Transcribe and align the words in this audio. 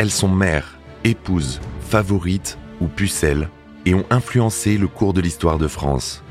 elles 0.00 0.10
sont 0.10 0.30
mères, 0.30 0.78
épouses, 1.04 1.60
favorites 1.82 2.56
ou 2.80 2.86
pucelles 2.86 3.50
et 3.84 3.94
ont 3.94 4.06
influencé 4.08 4.78
le 4.78 4.88
cours 4.88 5.12
de 5.12 5.20
l'histoire 5.20 5.58
de 5.58 5.68
France. 5.68 6.24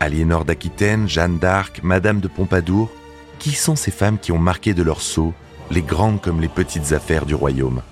Aliénor 0.00 0.44
d'Aquitaine, 0.44 1.08
Jeanne 1.08 1.38
d'Arc, 1.38 1.80
Madame 1.84 2.18
de 2.18 2.26
Pompadour, 2.26 2.90
qui 3.38 3.52
sont 3.52 3.76
ces 3.76 3.92
femmes 3.92 4.18
qui 4.18 4.32
ont 4.32 4.38
marqué 4.38 4.74
de 4.74 4.82
leur 4.82 5.00
sceau 5.00 5.32
les 5.70 5.82
grandes 5.82 6.20
comme 6.20 6.40
les 6.40 6.48
petites 6.48 6.92
affaires 6.92 7.24
du 7.24 7.36
royaume? 7.36 7.82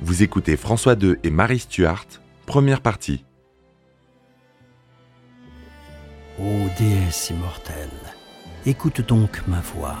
Vous 0.00 0.22
écoutez 0.22 0.56
François 0.56 0.94
II 0.94 1.16
et 1.22 1.30
Marie 1.30 1.58
Stuart, 1.58 2.06
première 2.46 2.80
partie. 2.80 3.22
Ô 6.40 6.70
déesse 6.78 7.28
immortelle, 7.28 7.90
écoute 8.64 9.06
donc 9.06 9.42
ma 9.46 9.60
voix, 9.60 9.98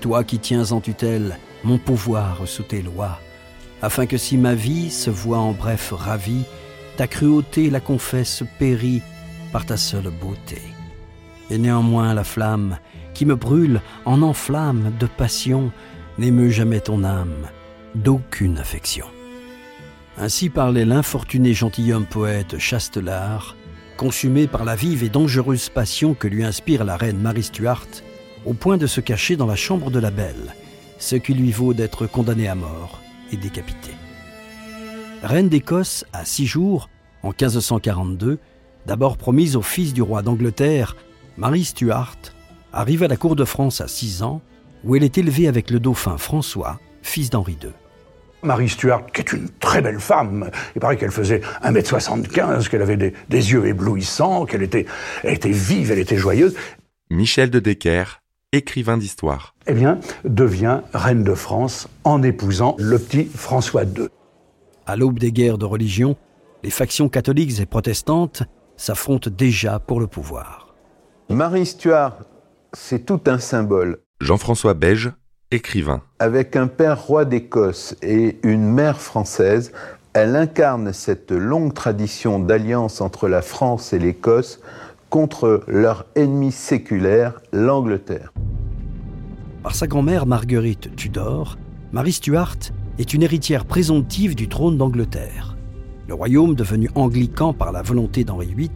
toi 0.00 0.24
qui 0.24 0.38
tiens 0.38 0.72
en 0.72 0.80
tutelle 0.80 1.38
mon 1.62 1.78
pouvoir 1.78 2.40
sous 2.46 2.62
tes 2.62 2.82
lois, 2.82 3.20
afin 3.82 4.06
que 4.06 4.16
si 4.16 4.36
ma 4.36 4.54
vie 4.54 4.90
se 4.90 5.10
voit 5.10 5.38
en 5.38 5.52
bref 5.52 5.92
ravie, 5.94 6.44
ta 6.96 7.06
cruauté 7.06 7.70
la 7.70 7.80
confesse 7.80 8.42
périt 8.58 9.02
par 9.52 9.66
ta 9.66 9.76
seule 9.76 10.10
beauté. 10.10 10.60
Et 11.50 11.58
néanmoins 11.58 12.14
la 12.14 12.24
flamme 12.24 12.78
qui 13.14 13.26
me 13.26 13.36
brûle 13.36 13.80
en 14.04 14.22
enflamme 14.22 14.92
de 14.98 15.06
passion 15.06 15.72
n'émeut 16.18 16.50
jamais 16.50 16.80
ton 16.80 17.04
âme 17.04 17.48
d'aucune 17.94 18.58
affection. 18.58 19.06
Ainsi 20.16 20.48
parlait 20.50 20.84
l'infortuné 20.84 21.54
gentilhomme 21.54 22.06
poète 22.06 22.58
Chastelard, 22.58 23.56
consumé 23.96 24.46
par 24.46 24.64
la 24.64 24.76
vive 24.76 25.02
et 25.02 25.08
dangereuse 25.08 25.68
passion 25.68 26.14
que 26.14 26.28
lui 26.28 26.44
inspire 26.44 26.84
la 26.84 26.96
reine 26.96 27.18
Marie 27.18 27.42
Stuart, 27.42 27.86
au 28.44 28.54
point 28.54 28.76
de 28.76 28.86
se 28.86 29.00
cacher 29.00 29.36
dans 29.36 29.46
la 29.46 29.56
chambre 29.56 29.90
de 29.90 29.98
la 29.98 30.10
belle, 30.10 30.54
ce 30.98 31.16
qui 31.16 31.34
lui 31.34 31.52
vaut 31.52 31.74
d'être 31.74 32.06
condamné 32.06 32.48
à 32.48 32.54
mort 32.54 33.00
et 33.32 33.36
décapité. 33.36 33.90
Reine 35.22 35.48
d'Écosse 35.48 36.04
à 36.12 36.24
six 36.24 36.46
jours, 36.46 36.88
en 37.22 37.28
1542, 37.28 38.38
d'abord 38.86 39.16
promise 39.16 39.56
au 39.56 39.62
fils 39.62 39.92
du 39.92 40.02
roi 40.02 40.22
d'Angleterre, 40.22 40.96
Marie 41.36 41.64
Stuart, 41.64 42.16
arrive 42.72 43.02
à 43.02 43.08
la 43.08 43.16
cour 43.16 43.36
de 43.36 43.44
France 43.44 43.80
à 43.80 43.88
six 43.88 44.22
ans, 44.22 44.40
où 44.84 44.96
elle 44.96 45.04
est 45.04 45.18
élevée 45.18 45.48
avec 45.48 45.70
le 45.70 45.80
dauphin 45.80 46.16
François, 46.16 46.80
fils 47.02 47.30
d'Henri 47.30 47.58
II. 47.62 47.70
Marie 48.42 48.70
Stuart, 48.70 49.06
qui 49.12 49.20
est 49.20 49.32
une 49.32 49.48
très 49.60 49.82
belle 49.82 50.00
femme, 50.00 50.50
il 50.74 50.80
paraît 50.80 50.96
qu'elle 50.96 51.10
faisait 51.10 51.42
1m75, 51.62 52.68
qu'elle 52.68 52.82
avait 52.82 52.96
des, 52.96 53.12
yeux 53.28 53.66
éblouissants, 53.66 54.46
qu'elle 54.46 54.62
était, 54.62 54.86
elle 55.22 55.34
était 55.34 55.50
vive, 55.50 55.90
elle 55.90 55.98
était 55.98 56.16
joyeuse. 56.16 56.56
Michel 57.10 57.50
de 57.50 57.58
Decker, 57.58 58.19
écrivain 58.52 58.98
d'histoire. 58.98 59.54
Eh 59.66 59.74
bien, 59.74 60.00
devient 60.24 60.80
reine 60.92 61.22
de 61.22 61.34
France 61.34 61.88
en 62.04 62.22
épousant 62.22 62.74
le 62.78 62.98
petit 62.98 63.24
François 63.24 63.84
II. 63.84 64.08
À 64.86 64.96
l'aube 64.96 65.18
des 65.18 65.30
guerres 65.30 65.58
de 65.58 65.66
religion, 65.66 66.16
les 66.64 66.70
factions 66.70 67.08
catholiques 67.08 67.60
et 67.60 67.66
protestantes 67.66 68.42
s'affrontent 68.76 69.30
déjà 69.30 69.78
pour 69.78 70.00
le 70.00 70.06
pouvoir. 70.06 70.74
Marie 71.28 71.66
Stuart, 71.66 72.18
c'est 72.72 73.06
tout 73.06 73.20
un 73.26 73.38
symbole. 73.38 73.98
Jean-François 74.20 74.74
Beige, 74.74 75.12
écrivain. 75.52 76.02
Avec 76.18 76.56
un 76.56 76.66
père 76.66 77.00
roi 77.00 77.24
d'Écosse 77.24 77.94
et 78.02 78.38
une 78.42 78.64
mère 78.64 79.00
française, 79.00 79.72
elle 80.12 80.34
incarne 80.34 80.92
cette 80.92 81.30
longue 81.30 81.72
tradition 81.72 82.40
d'alliance 82.40 83.00
entre 83.00 83.28
la 83.28 83.42
France 83.42 83.92
et 83.92 83.98
l'Écosse 84.00 84.60
contre 85.10 85.64
leur 85.66 86.06
ennemi 86.14 86.52
séculaire, 86.52 87.40
l'Angleterre. 87.52 88.32
Par 89.62 89.74
sa 89.74 89.86
grand-mère 89.86 90.24
Marguerite 90.24 90.96
Tudor, 90.96 91.58
Marie 91.92 92.12
Stuart 92.12 92.56
est 92.98 93.12
une 93.12 93.22
héritière 93.22 93.66
présomptive 93.66 94.34
du 94.34 94.48
trône 94.48 94.78
d'Angleterre. 94.78 95.56
Le 96.06 96.14
royaume, 96.14 96.54
devenu 96.54 96.88
anglican 96.94 97.52
par 97.52 97.72
la 97.72 97.82
volonté 97.82 98.24
d'Henri 98.24 98.54
VIII, 98.54 98.70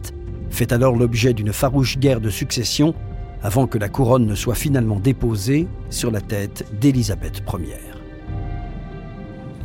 fait 0.49 0.71
alors 0.71 0.95
l'objet 0.95 1.33
d'une 1.33 1.53
farouche 1.53 1.97
guerre 1.97 2.21
de 2.21 2.29
succession 2.29 2.93
avant 3.41 3.67
que 3.67 3.77
la 3.77 3.89
couronne 3.89 4.25
ne 4.25 4.35
soit 4.35 4.55
finalement 4.55 4.99
déposée 4.99 5.67
sur 5.89 6.11
la 6.11 6.21
tête 6.21 6.65
d'Élisabeth 6.79 7.43
Ier. 7.53 7.79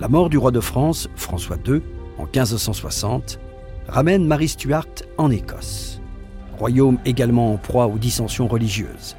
La 0.00 0.08
mort 0.08 0.30
du 0.30 0.38
roi 0.38 0.50
de 0.50 0.60
France, 0.60 1.08
François 1.16 1.56
II, 1.66 1.82
en 2.18 2.24
1560, 2.24 3.38
ramène 3.88 4.26
Marie 4.26 4.48
Stuart 4.48 4.86
en 5.18 5.30
Écosse, 5.30 5.99
royaume 6.60 6.98
également 7.06 7.54
en 7.54 7.56
proie 7.56 7.86
aux 7.86 7.98
dissensions 7.98 8.46
religieuses. 8.46 9.16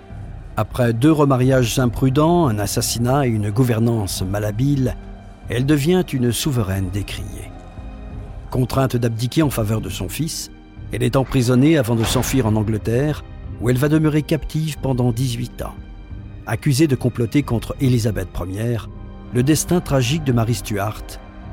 Après 0.58 0.94
deux 0.94 1.12
remariages 1.12 1.80
imprudents, 1.80 2.48
un 2.48 2.60
assassinat 2.60 3.26
et 3.26 3.32
une 3.32 3.50
gouvernance 3.50 4.22
malhabile, 4.22 4.96
elle 5.50 5.66
devient 5.66 6.04
une 6.14 6.32
souveraine 6.32 6.92
décriée. 6.92 7.52
Contrainte 8.52 8.96
d'abdiquer 8.96 9.42
en 9.42 9.50
faveur 9.50 9.82
de 9.82 9.90
son 9.90 10.08
fils, 10.08 10.52
elle 10.92 11.02
est 11.02 11.16
emprisonnée 11.16 11.80
avant 11.80 11.96
de 11.96 12.04
s'enfuir 12.04 12.46
en 12.46 12.56
Angleterre 12.56 13.24
où 13.60 13.70
elle 13.70 13.78
va 13.78 13.90
demeurer 13.90 14.22
captive 14.22 14.78
pendant 14.80 15.12
18 15.12 15.64
ans. 15.64 15.76
Accusée 16.46 16.88
de 16.88 16.96
comploter 16.96 17.42
contre 17.42 17.76
Élisabeth 17.82 18.30
Ier, 18.48 18.78
le 19.34 19.42
destin 19.42 19.82
tragique 19.82 20.24
de 20.26 20.32
Marie 20.32 20.56
Stuart 20.56 21.02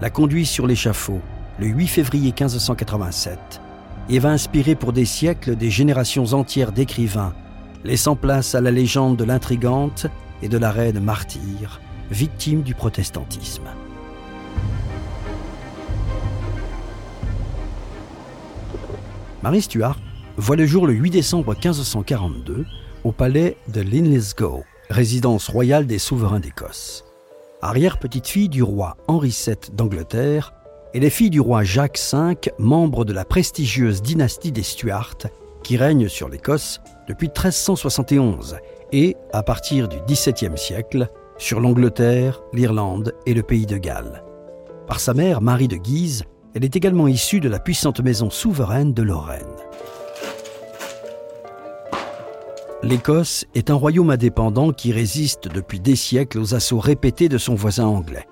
la 0.02 0.10
conduit 0.10 0.44
sur 0.44 0.66
l'échafaud 0.66 1.20
le 1.58 1.66
8 1.66 1.86
février 1.86 2.34
1587 2.38 3.62
et 4.08 4.18
va 4.18 4.30
inspirer 4.30 4.74
pour 4.74 4.92
des 4.92 5.04
siècles 5.04 5.56
des 5.56 5.70
générations 5.70 6.32
entières 6.32 6.72
d'écrivains, 6.72 7.34
laissant 7.84 8.16
place 8.16 8.54
à 8.54 8.60
la 8.60 8.70
légende 8.70 9.16
de 9.16 9.24
l'intrigante 9.24 10.06
et 10.42 10.48
de 10.48 10.58
la 10.58 10.70
reine 10.70 11.00
martyre, 11.00 11.80
victime 12.10 12.62
du 12.62 12.74
protestantisme. 12.74 13.68
Marie 19.42 19.62
Stuart 19.62 19.98
voit 20.36 20.56
le 20.56 20.66
jour 20.66 20.86
le 20.86 20.94
8 20.94 21.10
décembre 21.10 21.54
1542 21.54 22.66
au 23.04 23.12
palais 23.12 23.56
de 23.68 23.80
Linlithgow, 23.80 24.64
résidence 24.90 25.48
royale 25.48 25.86
des 25.86 25.98
souverains 25.98 26.40
d'Écosse. 26.40 27.04
Arrière-petite-fille 27.62 28.48
du 28.48 28.62
roi 28.62 28.96
Henri 29.06 29.36
VII 29.46 29.56
d'Angleterre, 29.72 30.52
et 30.94 31.00
les 31.00 31.10
filles 31.10 31.30
du 31.30 31.40
roi 31.40 31.64
Jacques 31.64 32.00
V, 32.12 32.34
membre 32.58 33.04
de 33.04 33.12
la 33.12 33.24
prestigieuse 33.24 34.02
dynastie 34.02 34.52
des 34.52 34.62
Stuarts, 34.62 35.28
qui 35.62 35.76
règne 35.76 36.08
sur 36.08 36.28
l'Écosse 36.28 36.80
depuis 37.08 37.28
1371 37.28 38.58
et, 38.92 39.16
à 39.32 39.42
partir 39.42 39.88
du 39.88 39.98
XVIIe 40.06 40.56
siècle, 40.56 41.08
sur 41.36 41.60
l'Angleterre, 41.60 42.42
l'Irlande 42.52 43.14
et 43.26 43.34
le 43.34 43.42
pays 43.42 43.66
de 43.66 43.76
Galles. 43.76 44.24
Par 44.86 45.00
sa 45.00 45.14
mère, 45.14 45.40
Marie 45.40 45.68
de 45.68 45.76
Guise, 45.76 46.24
elle 46.54 46.64
est 46.64 46.76
également 46.76 47.06
issue 47.06 47.40
de 47.40 47.48
la 47.48 47.58
puissante 47.58 48.00
maison 48.00 48.30
souveraine 48.30 48.94
de 48.94 49.02
Lorraine. 49.02 49.44
L'Écosse 52.82 53.44
est 53.54 53.70
un 53.70 53.74
royaume 53.74 54.10
indépendant 54.10 54.72
qui 54.72 54.92
résiste 54.92 55.48
depuis 55.48 55.80
des 55.80 55.96
siècles 55.96 56.38
aux 56.38 56.54
assauts 56.54 56.78
répétés 56.78 57.28
de 57.28 57.36
son 57.36 57.54
voisin 57.54 57.86
anglais. 57.86 58.26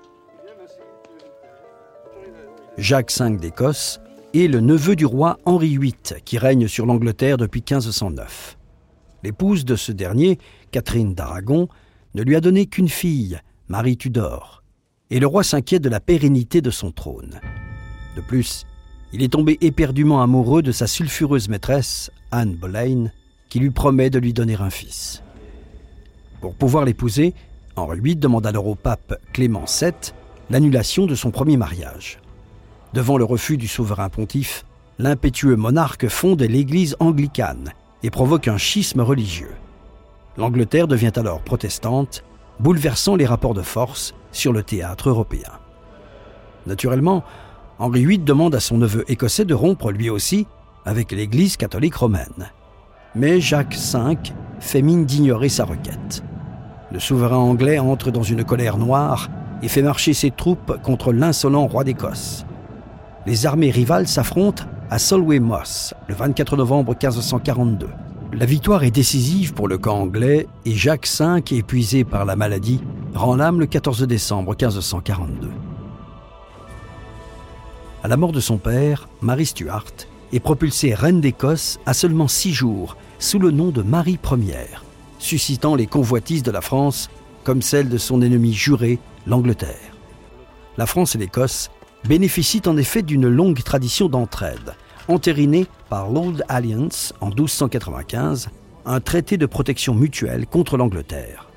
Jacques 2.77 3.11
V 3.19 3.37
d'Écosse 3.37 3.99
est 4.35 4.47
le 4.47 4.59
neveu 4.59 4.95
du 4.95 5.07
roi 5.07 5.39
Henri 5.45 5.79
VIII 5.79 6.21
qui 6.23 6.37
règne 6.37 6.67
sur 6.67 6.85
l'Angleterre 6.85 7.37
depuis 7.37 7.61
1509. 7.61 8.55
L'épouse 9.23 9.65
de 9.65 9.75
ce 9.75 9.91
dernier, 9.91 10.37
Catherine 10.69 11.15
d'Aragon, 11.15 11.69
ne 12.13 12.21
lui 12.21 12.35
a 12.35 12.39
donné 12.39 12.67
qu'une 12.67 12.87
fille, 12.87 13.39
Marie 13.67 13.97
Tudor, 13.97 14.63
et 15.09 15.19
le 15.19 15.25
roi 15.25 15.43
s'inquiète 15.43 15.81
de 15.81 15.89
la 15.89 15.99
pérennité 15.99 16.61
de 16.61 16.69
son 16.69 16.91
trône. 16.91 17.41
De 18.15 18.21
plus, 18.21 18.67
il 19.11 19.23
est 19.23 19.33
tombé 19.33 19.57
éperdument 19.61 20.21
amoureux 20.21 20.61
de 20.61 20.71
sa 20.71 20.85
sulfureuse 20.85 21.49
maîtresse, 21.49 22.11
Anne 22.29 22.55
Boleyn, 22.55 23.11
qui 23.49 23.59
lui 23.59 23.71
promet 23.71 24.11
de 24.11 24.19
lui 24.19 24.33
donner 24.33 24.55
un 24.55 24.69
fils. 24.69 25.23
Pour 26.41 26.53
pouvoir 26.53 26.85
l'épouser, 26.85 27.33
Henri 27.75 28.01
VIII 28.01 28.15
demande 28.17 28.45
alors 28.45 28.67
au 28.67 28.75
pape 28.75 29.19
Clément 29.33 29.65
VII 29.65 29.93
l'annulation 30.51 31.07
de 31.07 31.15
son 31.15 31.31
premier 31.31 31.57
mariage. 31.57 32.19
Devant 32.93 33.17
le 33.17 33.25
refus 33.25 33.57
du 33.57 33.67
souverain 33.67 34.09
pontife, 34.09 34.65
l'impétueux 34.99 35.55
monarque 35.55 36.07
fonde 36.07 36.41
l'Église 36.41 36.95
anglicane 36.99 37.71
et 38.03 38.09
provoque 38.09 38.47
un 38.47 38.57
schisme 38.57 39.01
religieux. 39.01 39.53
L'Angleterre 40.37 40.87
devient 40.87 41.11
alors 41.15 41.41
protestante, 41.41 42.23
bouleversant 42.59 43.15
les 43.15 43.25
rapports 43.25 43.53
de 43.53 43.61
force 43.61 44.13
sur 44.31 44.53
le 44.53 44.63
théâtre 44.63 45.09
européen. 45.09 45.51
Naturellement, 46.65 47.23
Henri 47.79 48.05
VIII 48.05 48.19
demande 48.19 48.55
à 48.55 48.59
son 48.59 48.77
neveu 48.77 49.03
écossais 49.07 49.45
de 49.45 49.53
rompre 49.53 49.91
lui 49.91 50.09
aussi 50.09 50.47
avec 50.85 51.11
l'Église 51.11 51.57
catholique 51.57 51.95
romaine. 51.95 52.51
Mais 53.15 53.41
Jacques 53.41 53.75
V 53.75 54.15
fait 54.59 54.81
mine 54.81 55.05
d'ignorer 55.05 55.49
sa 55.49 55.65
requête. 55.65 56.23
Le 56.91 56.99
souverain 56.99 57.37
anglais 57.37 57.79
entre 57.79 58.11
dans 58.11 58.23
une 58.23 58.43
colère 58.43 58.77
noire 58.77 59.29
et 59.61 59.67
fait 59.67 59.81
marcher 59.81 60.13
ses 60.13 60.31
troupes 60.31 60.81
contre 60.81 61.11
l'insolent 61.11 61.67
roi 61.67 61.83
d'Écosse. 61.83 62.45
Les 63.27 63.45
armées 63.45 63.71
rivales 63.71 64.07
s'affrontent 64.07 64.63
à 64.89 64.99
Solway 64.99 65.39
Moss 65.39 65.93
le 66.07 66.15
24 66.15 66.55
novembre 66.55 66.93
1542. 66.93 67.89
La 68.31 68.45
victoire 68.45 68.85
est 68.85 68.91
décisive 68.91 69.53
pour 69.53 69.67
le 69.67 69.77
camp 69.77 69.99
anglais 69.99 70.47
et 70.63 70.73
Jacques 70.73 71.09
V, 71.19 71.57
épuisé 71.57 72.05
par 72.05 72.23
la 72.23 72.37
maladie, 72.37 72.81
rend 73.13 73.35
l'âme 73.35 73.59
le 73.59 73.65
14 73.65 74.03
décembre 74.03 74.51
1542. 74.51 75.49
À 78.01 78.07
la 78.07 78.15
mort 78.15 78.31
de 78.31 78.39
son 78.39 78.57
père, 78.57 79.09
Marie 79.21 79.47
Stuart 79.47 79.83
est 80.31 80.39
propulsée 80.39 80.93
reine 80.93 81.19
d'Écosse 81.19 81.79
à 81.85 81.93
seulement 81.93 82.29
six 82.29 82.53
jours, 82.53 82.95
sous 83.19 83.39
le 83.39 83.51
nom 83.51 83.71
de 83.71 83.81
Marie 83.81 84.19
Ière, 84.37 84.85
suscitant 85.19 85.75
les 85.75 85.87
convoitises 85.87 86.43
de 86.43 86.51
la 86.51 86.61
France 86.61 87.09
comme 87.43 87.61
celle 87.61 87.89
de 87.89 87.97
son 87.97 88.21
ennemi 88.21 88.53
juré, 88.53 88.99
l'Angleterre. 89.25 89.97
La 90.77 90.85
France 90.85 91.15
et 91.15 91.17
l'Écosse 91.17 91.71
bénéficient 92.07 92.67
en 92.67 92.77
effet 92.77 93.01
d'une 93.01 93.27
longue 93.27 93.61
tradition 93.63 94.07
d'entraide, 94.07 94.73
entérinée 95.07 95.67
par 95.89 96.09
l'Old 96.09 96.43
Alliance 96.47 97.13
en 97.21 97.27
1295, 97.27 98.49
un 98.85 98.99
traité 98.99 99.37
de 99.37 99.45
protection 99.45 99.93
mutuelle 99.93 100.47
contre 100.47 100.77
l'Angleterre. 100.77 101.49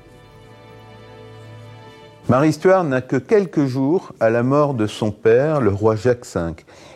Marie 2.29 2.53
Stuart 2.53 2.83
n'a 2.83 3.01
que 3.01 3.15
quelques 3.15 3.65
jours 3.65 4.13
à 4.19 4.29
la 4.29 4.43
mort 4.43 4.73
de 4.73 4.87
son 4.87 5.11
père, 5.11 5.59
le 5.59 5.71
roi 5.71 5.95
Jacques 5.95 6.25
V. 6.33 6.53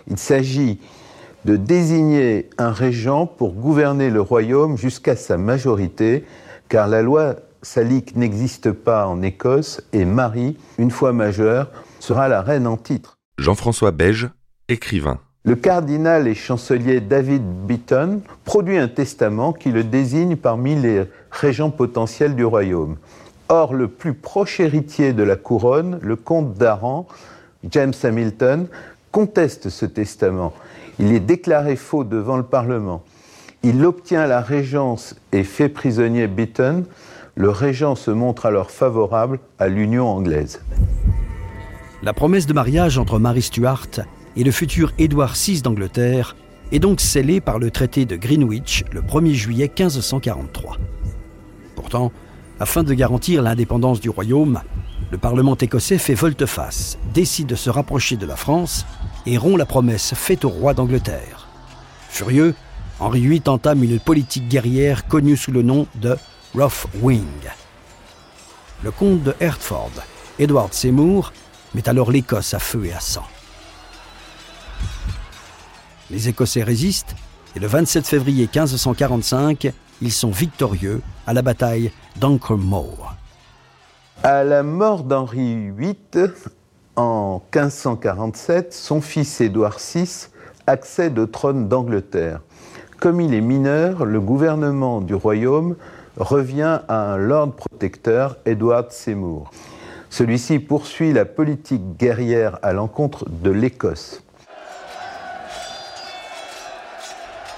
Il 0.07 0.17
s'agit 0.17 0.79
de 1.45 1.55
désigner 1.55 2.49
un 2.57 2.71
régent 2.71 3.25
pour 3.25 3.53
gouverner 3.53 4.09
le 4.09 4.21
royaume 4.21 4.77
jusqu'à 4.77 5.15
sa 5.15 5.37
majorité, 5.37 6.25
car 6.69 6.87
la 6.87 7.01
loi 7.01 7.35
salique 7.61 8.15
n'existe 8.15 8.71
pas 8.71 9.07
en 9.07 9.21
Écosse 9.21 9.81
et 9.93 10.05
Marie, 10.05 10.57
une 10.77 10.91
fois 10.91 11.13
majeure, 11.13 11.71
sera 11.99 12.27
la 12.27 12.41
reine 12.41 12.67
en 12.67 12.77
titre. 12.77 13.14
Jean-François 13.37 13.91
Beige, 13.91 14.29
écrivain. 14.69 15.19
Le 15.43 15.55
cardinal 15.55 16.27
et 16.27 16.33
chancelier 16.33 17.01
David 17.01 17.43
Beaton 17.43 18.21
produit 18.45 18.77
un 18.77 18.87
testament 18.87 19.53
qui 19.53 19.71
le 19.71 19.83
désigne 19.83 20.35
parmi 20.35 20.75
les 20.75 21.03
régents 21.29 21.69
potentiels 21.69 22.35
du 22.35 22.45
royaume. 22.45 22.97
Or, 23.49 23.73
le 23.75 23.87
plus 23.87 24.13
proche 24.13 24.59
héritier 24.59 25.13
de 25.13 25.21
la 25.21 25.35
couronne, 25.35 25.99
le 26.01 26.15
comte 26.15 26.55
d'Aran, 26.55 27.07
James 27.69 27.93
Hamilton, 28.01 28.67
conteste 29.11 29.69
ce 29.69 29.85
testament. 29.85 30.53
Il 30.97 31.13
est 31.13 31.19
déclaré 31.19 31.75
faux 31.75 32.03
devant 32.03 32.37
le 32.37 32.43
Parlement. 32.43 33.03
Il 33.61 33.85
obtient 33.85 34.25
la 34.25 34.41
régence 34.41 35.15
et 35.31 35.43
fait 35.43 35.69
prisonnier 35.69 36.27
Beaton. 36.27 36.85
Le 37.35 37.49
régent 37.49 37.95
se 37.95 38.11
montre 38.11 38.45
alors 38.45 38.71
favorable 38.71 39.39
à 39.59 39.67
l'union 39.67 40.07
anglaise. 40.07 40.61
La 42.05 42.13
promesse 42.13 42.45
de 42.45 42.53
mariage 42.53 42.99
entre 42.99 43.17
Marie 43.17 43.41
Stuart 43.41 43.87
et 44.35 44.43
le 44.43 44.51
futur 44.51 44.91
Édouard 44.99 45.33
VI 45.33 45.63
d'Angleterre 45.63 46.35
est 46.71 46.77
donc 46.77 47.01
scellée 47.01 47.41
par 47.41 47.57
le 47.57 47.71
traité 47.71 48.05
de 48.05 48.15
Greenwich 48.15 48.83
le 48.91 49.01
1er 49.01 49.33
juillet 49.33 49.71
1543. 49.75 50.77
Pourtant, 51.75 52.11
afin 52.59 52.83
de 52.83 52.93
garantir 52.93 53.41
l'indépendance 53.41 53.99
du 53.99 54.11
royaume, 54.11 54.61
le 55.09 55.17
Parlement 55.17 55.55
écossais 55.55 55.97
fait 55.97 56.13
volte-face, 56.13 56.99
décide 57.11 57.47
de 57.47 57.55
se 57.55 57.71
rapprocher 57.71 58.17
de 58.17 58.27
la 58.27 58.35
France 58.35 58.85
et 59.25 59.39
rompt 59.39 59.57
la 59.57 59.65
promesse 59.65 60.13
faite 60.13 60.45
au 60.45 60.49
roi 60.49 60.75
d'Angleterre. 60.75 61.47
Furieux, 62.09 62.53
Henri 62.99 63.21
VIII 63.21 63.41
entame 63.47 63.83
une 63.83 63.99
politique 63.99 64.47
guerrière 64.47 65.07
connue 65.07 65.37
sous 65.37 65.51
le 65.51 65.63
nom 65.63 65.87
de 65.95 66.15
Rough 66.53 66.85
Wing. 67.01 67.23
Le 68.83 68.91
comte 68.91 69.23
de 69.23 69.33
Hertford, 69.39 69.93
Edward 70.37 70.71
Seymour, 70.71 71.33
met 71.75 71.89
alors 71.89 72.09
l'Écosse 72.09 72.53
à 72.53 72.59
feu 72.59 72.85
et 72.85 72.93
à 72.93 72.99
sang. 72.99 73.25
Les 76.09 76.29
Écossais 76.29 76.63
résistent 76.63 77.15
et 77.55 77.59
le 77.59 77.67
27 77.67 78.07
février 78.07 78.43
1545, 78.43 79.71
ils 80.01 80.11
sont 80.11 80.31
victorieux 80.31 81.01
à 81.27 81.33
la 81.33 81.41
bataille 81.41 81.91
d'Ancre-Moor. 82.17 83.15
À 84.23 84.43
la 84.43 84.63
mort 84.63 85.03
d'Henri 85.03 85.71
VIII, 85.71 86.31
en 86.95 87.41
1547, 87.53 88.73
son 88.73 89.01
fils 89.01 89.41
Édouard 89.41 89.77
VI 89.77 90.27
accède 90.67 91.19
au 91.19 91.27
trône 91.27 91.67
d'Angleterre. 91.67 92.39
Comme 92.99 93.19
il 93.19 93.33
est 93.33 93.41
mineur, 93.41 94.05
le 94.05 94.21
gouvernement 94.21 95.01
du 95.01 95.13
royaume 95.13 95.75
revient 96.17 96.79
à 96.87 97.13
un 97.13 97.17
lord 97.17 97.51
protecteur, 97.53 98.37
Edward 98.45 98.91
Seymour. 98.91 99.51
Celui-ci 100.15 100.59
poursuit 100.59 101.11
la 101.11 101.25
politique 101.25 101.97
guerrière 101.99 102.57
à 102.61 102.71
l'encontre 102.71 103.29
de 103.29 103.51
l'Écosse. 103.51 104.23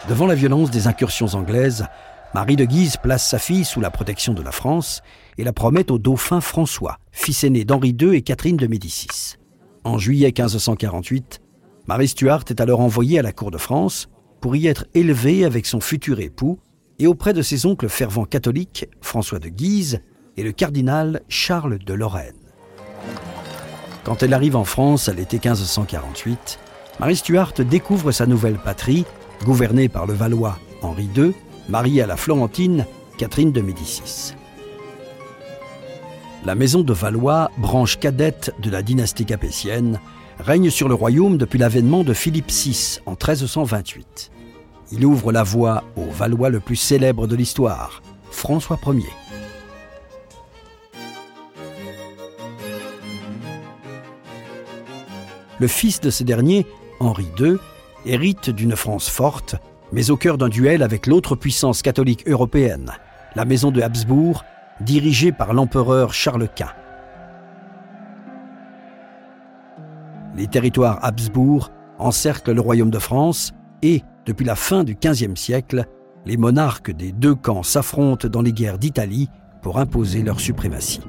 Devant 0.09 0.25
la 0.25 0.33
violence 0.33 0.71
des 0.71 0.87
incursions 0.87 1.35
anglaises, 1.35 1.85
Marie 2.33 2.55
de 2.55 2.65
Guise 2.65 2.97
place 2.97 3.27
sa 3.27 3.37
fille 3.37 3.63
sous 3.63 3.79
la 3.79 3.91
protection 3.91 4.33
de 4.33 4.41
la 4.41 4.51
France 4.51 5.03
et 5.37 5.43
la 5.43 5.53
promet 5.53 5.91
au 5.91 5.99
dauphin 5.99 6.41
François, 6.41 6.97
fils 7.11 7.43
aîné 7.43 7.63
d'Henri 7.63 7.95
II 8.01 8.15
et 8.15 8.23
Catherine 8.23 8.57
de 8.57 8.65
Médicis. 8.65 9.35
En 9.83 9.99
juillet 9.99 10.33
1548, 10.35 11.41
Marie 11.85 12.07
Stuart 12.07 12.45
est 12.49 12.59
alors 12.59 12.79
envoyée 12.79 13.19
à 13.19 13.21
la 13.21 13.33
cour 13.33 13.51
de 13.51 13.59
France 13.59 14.09
pour 14.41 14.55
y 14.55 14.65
être 14.65 14.87
élevée 14.95 15.45
avec 15.45 15.67
son 15.67 15.79
futur 15.79 16.19
époux 16.19 16.57
et 16.97 17.05
auprès 17.05 17.33
de 17.33 17.43
ses 17.43 17.67
oncles 17.67 17.87
fervents 17.87 18.25
catholiques, 18.25 18.89
François 18.99 19.37
de 19.37 19.49
Guise 19.49 20.01
et 20.37 20.43
le 20.43 20.53
cardinal 20.53 21.21
Charles 21.29 21.77
de 21.77 21.93
Lorraine. 21.93 22.46
Quand 24.07 24.23
elle 24.23 24.33
arrive 24.33 24.55
en 24.55 24.63
France 24.63 25.09
à 25.09 25.13
l'été 25.13 25.35
1548, 25.35 26.59
Marie 27.01 27.17
Stuart 27.17 27.51
découvre 27.59 28.13
sa 28.13 28.25
nouvelle 28.25 28.57
patrie, 28.57 29.03
gouvernée 29.43 29.89
par 29.89 30.05
le 30.05 30.13
Valois 30.13 30.57
Henri 30.81 31.09
II, 31.13 31.33
marié 31.67 32.03
à 32.03 32.07
la 32.07 32.15
Florentine 32.15 32.85
Catherine 33.17 33.51
de 33.51 33.59
Médicis. 33.59 34.33
La 36.45 36.55
maison 36.55 36.83
de 36.83 36.93
Valois, 36.93 37.51
branche 37.57 37.99
cadette 37.99 38.55
de 38.61 38.69
la 38.69 38.81
dynastie 38.81 39.25
capétienne, 39.25 39.99
règne 40.39 40.69
sur 40.69 40.87
le 40.87 40.95
royaume 40.95 41.37
depuis 41.37 41.59
l'avènement 41.59 42.05
de 42.05 42.13
Philippe 42.13 42.49
VI 42.49 43.01
en 43.05 43.11
1328. 43.11 44.31
Il 44.93 45.05
ouvre 45.05 45.33
la 45.33 45.43
voie 45.43 45.83
au 45.97 46.09
Valois 46.09 46.49
le 46.49 46.61
plus 46.61 46.77
célèbre 46.77 47.27
de 47.27 47.35
l'histoire, 47.35 48.01
François 48.31 48.79
Ier. 48.87 49.03
Le 55.59 55.67
fils 55.67 55.99
de 56.01 56.09
ce 56.09 56.23
dernier, 56.23 56.65
Henri 56.99 57.27
II, 57.39 57.57
hérite 58.05 58.49
d'une 58.49 58.75
France 58.75 59.09
forte, 59.09 59.55
mais 59.91 60.11
au 60.11 60.17
cœur 60.17 60.37
d'un 60.37 60.49
duel 60.49 60.83
avec 60.83 61.07
l'autre 61.07 61.35
puissance 61.35 61.81
catholique 61.81 62.27
européenne, 62.27 62.91
la 63.35 63.45
maison 63.45 63.71
de 63.71 63.81
Habsbourg, 63.81 64.43
dirigée 64.81 65.31
par 65.31 65.53
l'empereur 65.53 66.13
Charles 66.13 66.47
Quint. 66.55 66.73
Les 70.35 70.47
territoires 70.47 70.99
Habsbourg 71.03 71.71
encerclent 71.97 72.53
le 72.53 72.61
royaume 72.61 72.91
de 72.91 72.99
France 72.99 73.53
et, 73.81 74.03
depuis 74.27 74.45
la 74.45 74.55
fin 74.55 74.83
du 74.83 74.95
XVe 74.95 75.35
siècle, 75.35 75.85
les 76.25 76.37
monarques 76.37 76.91
des 76.91 77.11
deux 77.11 77.33
camps 77.33 77.63
s'affrontent 77.63 78.27
dans 78.27 78.43
les 78.43 78.53
guerres 78.53 78.77
d'Italie 78.77 79.29
pour 79.63 79.79
imposer 79.79 80.21
leur 80.21 80.39
suprématie. 80.39 81.01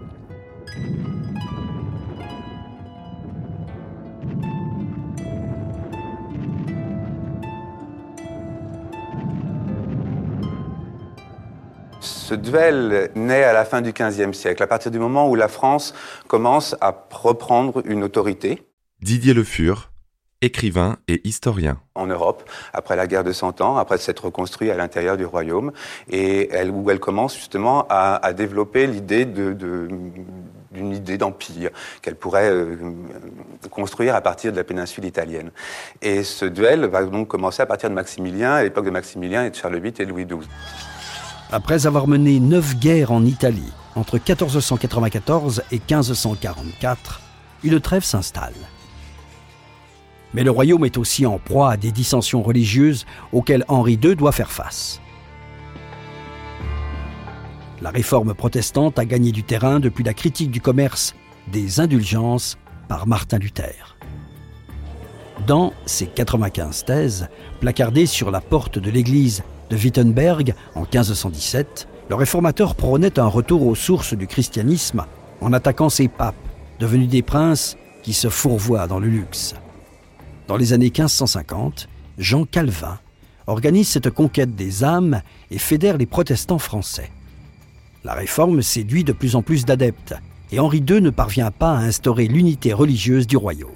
Ce 12.28 12.34
duel 12.34 13.10
naît 13.14 13.42
à 13.42 13.54
la 13.54 13.64
fin 13.64 13.80
du 13.80 13.92
XVe 13.92 14.34
siècle, 14.34 14.62
à 14.62 14.66
partir 14.66 14.90
du 14.90 14.98
moment 14.98 15.30
où 15.30 15.34
la 15.34 15.48
France 15.48 15.94
commence 16.26 16.76
à 16.82 16.94
reprendre 17.10 17.80
une 17.86 18.04
autorité. 18.04 18.68
Didier 19.00 19.32
Le 19.32 19.44
Fur, 19.44 19.90
écrivain 20.42 20.98
et 21.08 21.26
historien. 21.26 21.80
En 21.94 22.06
Europe, 22.06 22.46
après 22.74 22.96
la 22.96 23.06
guerre 23.06 23.24
de 23.24 23.32
Cent 23.32 23.62
Ans, 23.62 23.78
après 23.78 23.96
s'être 23.96 24.26
reconstruit 24.26 24.70
à 24.70 24.76
l'intérieur 24.76 25.16
du 25.16 25.24
royaume, 25.24 25.72
et 26.10 26.50
elle, 26.52 26.70
où 26.70 26.90
elle 26.90 27.00
commence 27.00 27.34
justement 27.34 27.86
à, 27.88 28.30
développer 28.34 28.86
l'idée 28.86 29.24
de, 29.24 29.54
d'une 30.70 30.92
idée 30.92 31.16
d'empire 31.16 31.70
qu'elle 32.02 32.16
pourrait 32.16 32.50
euh, 32.50 32.76
construire 33.70 34.14
à 34.14 34.20
partir 34.20 34.52
de 34.52 34.58
la 34.58 34.64
péninsule 34.64 35.06
italienne. 35.06 35.50
Et 36.02 36.24
ce 36.24 36.44
duel 36.44 36.84
va 36.84 37.04
donc 37.04 37.26
commencer 37.26 37.62
à 37.62 37.66
partir 37.66 37.88
de 37.88 37.94
Maximilien, 37.94 38.52
à 38.52 38.62
l'époque 38.64 38.84
de 38.84 38.90
Maximilien 38.90 39.46
et 39.46 39.50
de 39.50 39.54
Charles 39.54 39.78
VIII 39.78 39.94
et 39.98 40.04
Louis 40.04 40.26
XII. 40.26 40.46
Après 41.50 41.86
avoir 41.86 42.06
mené 42.06 42.40
neuf 42.40 42.76
guerres 42.76 43.10
en 43.10 43.24
Italie 43.24 43.72
entre 43.94 44.16
1494 44.16 45.62
et 45.72 45.76
1544, 45.76 47.22
une 47.64 47.80
trêve 47.80 48.04
s'installe. 48.04 48.54
Mais 50.34 50.44
le 50.44 50.50
royaume 50.50 50.84
est 50.84 50.98
aussi 50.98 51.24
en 51.24 51.38
proie 51.38 51.72
à 51.72 51.76
des 51.78 51.90
dissensions 51.90 52.42
religieuses 52.42 53.06
auxquelles 53.32 53.64
Henri 53.68 53.98
II 54.02 54.14
doit 54.14 54.32
faire 54.32 54.50
face. 54.50 55.00
La 57.80 57.90
réforme 57.90 58.34
protestante 58.34 58.98
a 58.98 59.06
gagné 59.06 59.32
du 59.32 59.42
terrain 59.42 59.80
depuis 59.80 60.04
la 60.04 60.12
critique 60.12 60.50
du 60.50 60.60
commerce 60.60 61.14
des 61.50 61.80
indulgences 61.80 62.58
par 62.88 63.06
Martin 63.06 63.38
Luther. 63.38 63.96
Dans 65.46 65.72
ses 65.86 66.08
95 66.08 66.84
thèses, 66.84 67.28
placardées 67.60 68.06
sur 68.06 68.30
la 68.30 68.42
porte 68.42 68.78
de 68.78 68.90
l'église 68.90 69.44
de 69.70 69.76
Wittenberg 69.76 70.54
en 70.74 70.82
1517, 70.82 71.88
le 72.08 72.14
réformateur 72.14 72.74
prônait 72.74 73.18
un 73.18 73.26
retour 73.26 73.66
aux 73.66 73.74
sources 73.74 74.14
du 74.14 74.26
christianisme 74.26 75.04
en 75.40 75.52
attaquant 75.52 75.88
ces 75.88 76.08
papes, 76.08 76.34
devenus 76.80 77.08
des 77.08 77.22
princes 77.22 77.76
qui 78.02 78.12
se 78.12 78.28
fourvoient 78.28 78.86
dans 78.86 78.98
le 78.98 79.08
luxe. 79.08 79.54
Dans 80.46 80.56
les 80.56 80.72
années 80.72 80.86
1550, 80.86 81.88
Jean 82.16 82.44
Calvin 82.44 82.98
organise 83.46 83.88
cette 83.88 84.10
conquête 84.10 84.54
des 84.54 84.84
âmes 84.84 85.22
et 85.50 85.58
fédère 85.58 85.98
les 85.98 86.06
protestants 86.06 86.58
français. 86.58 87.10
La 88.04 88.14
réforme 88.14 88.62
séduit 88.62 89.04
de 89.04 89.12
plus 89.12 89.36
en 89.36 89.42
plus 89.42 89.64
d'adeptes 89.64 90.14
et 90.50 90.60
Henri 90.60 90.78
II 90.78 91.00
ne 91.00 91.10
parvient 91.10 91.50
pas 91.50 91.72
à 91.72 91.80
instaurer 91.80 92.26
l'unité 92.26 92.72
religieuse 92.72 93.26
du 93.26 93.36
royaume. 93.36 93.70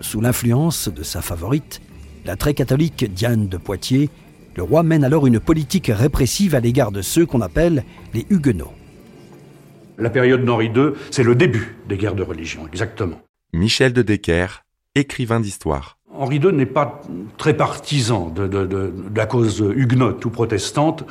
Sous 0.00 0.20
l'influence 0.20 0.88
de 0.88 1.02
sa 1.02 1.22
favorite, 1.22 1.80
la 2.24 2.36
très 2.36 2.54
catholique 2.54 3.12
Diane 3.12 3.48
de 3.48 3.56
Poitiers, 3.56 4.10
le 4.56 4.62
roi 4.62 4.82
mène 4.82 5.04
alors 5.04 5.26
une 5.26 5.40
politique 5.40 5.90
répressive 5.92 6.54
à 6.54 6.60
l'égard 6.60 6.92
de 6.92 7.02
ceux 7.02 7.26
qu'on 7.26 7.40
appelle 7.40 7.84
les 8.12 8.26
Huguenots. 8.30 8.72
La 9.98 10.10
période 10.10 10.44
d'Henri 10.44 10.66
II, 10.74 10.90
c'est 11.10 11.22
le 11.22 11.34
début 11.34 11.76
des 11.88 11.96
guerres 11.96 12.16
de 12.16 12.22
religion, 12.22 12.66
exactement. 12.66 13.20
Michel 13.52 13.92
de 13.92 14.02
Decker, 14.02 14.64
écrivain 14.94 15.40
d'histoire. 15.40 15.98
Henri 16.16 16.36
II 16.36 16.52
n'est 16.52 16.66
pas 16.66 17.00
très 17.36 17.54
partisan 17.54 18.30
de, 18.34 18.92
la 19.14 19.26
cause 19.26 19.64
huguenote 19.74 20.24
ou 20.24 20.30
protestante. 20.30 21.04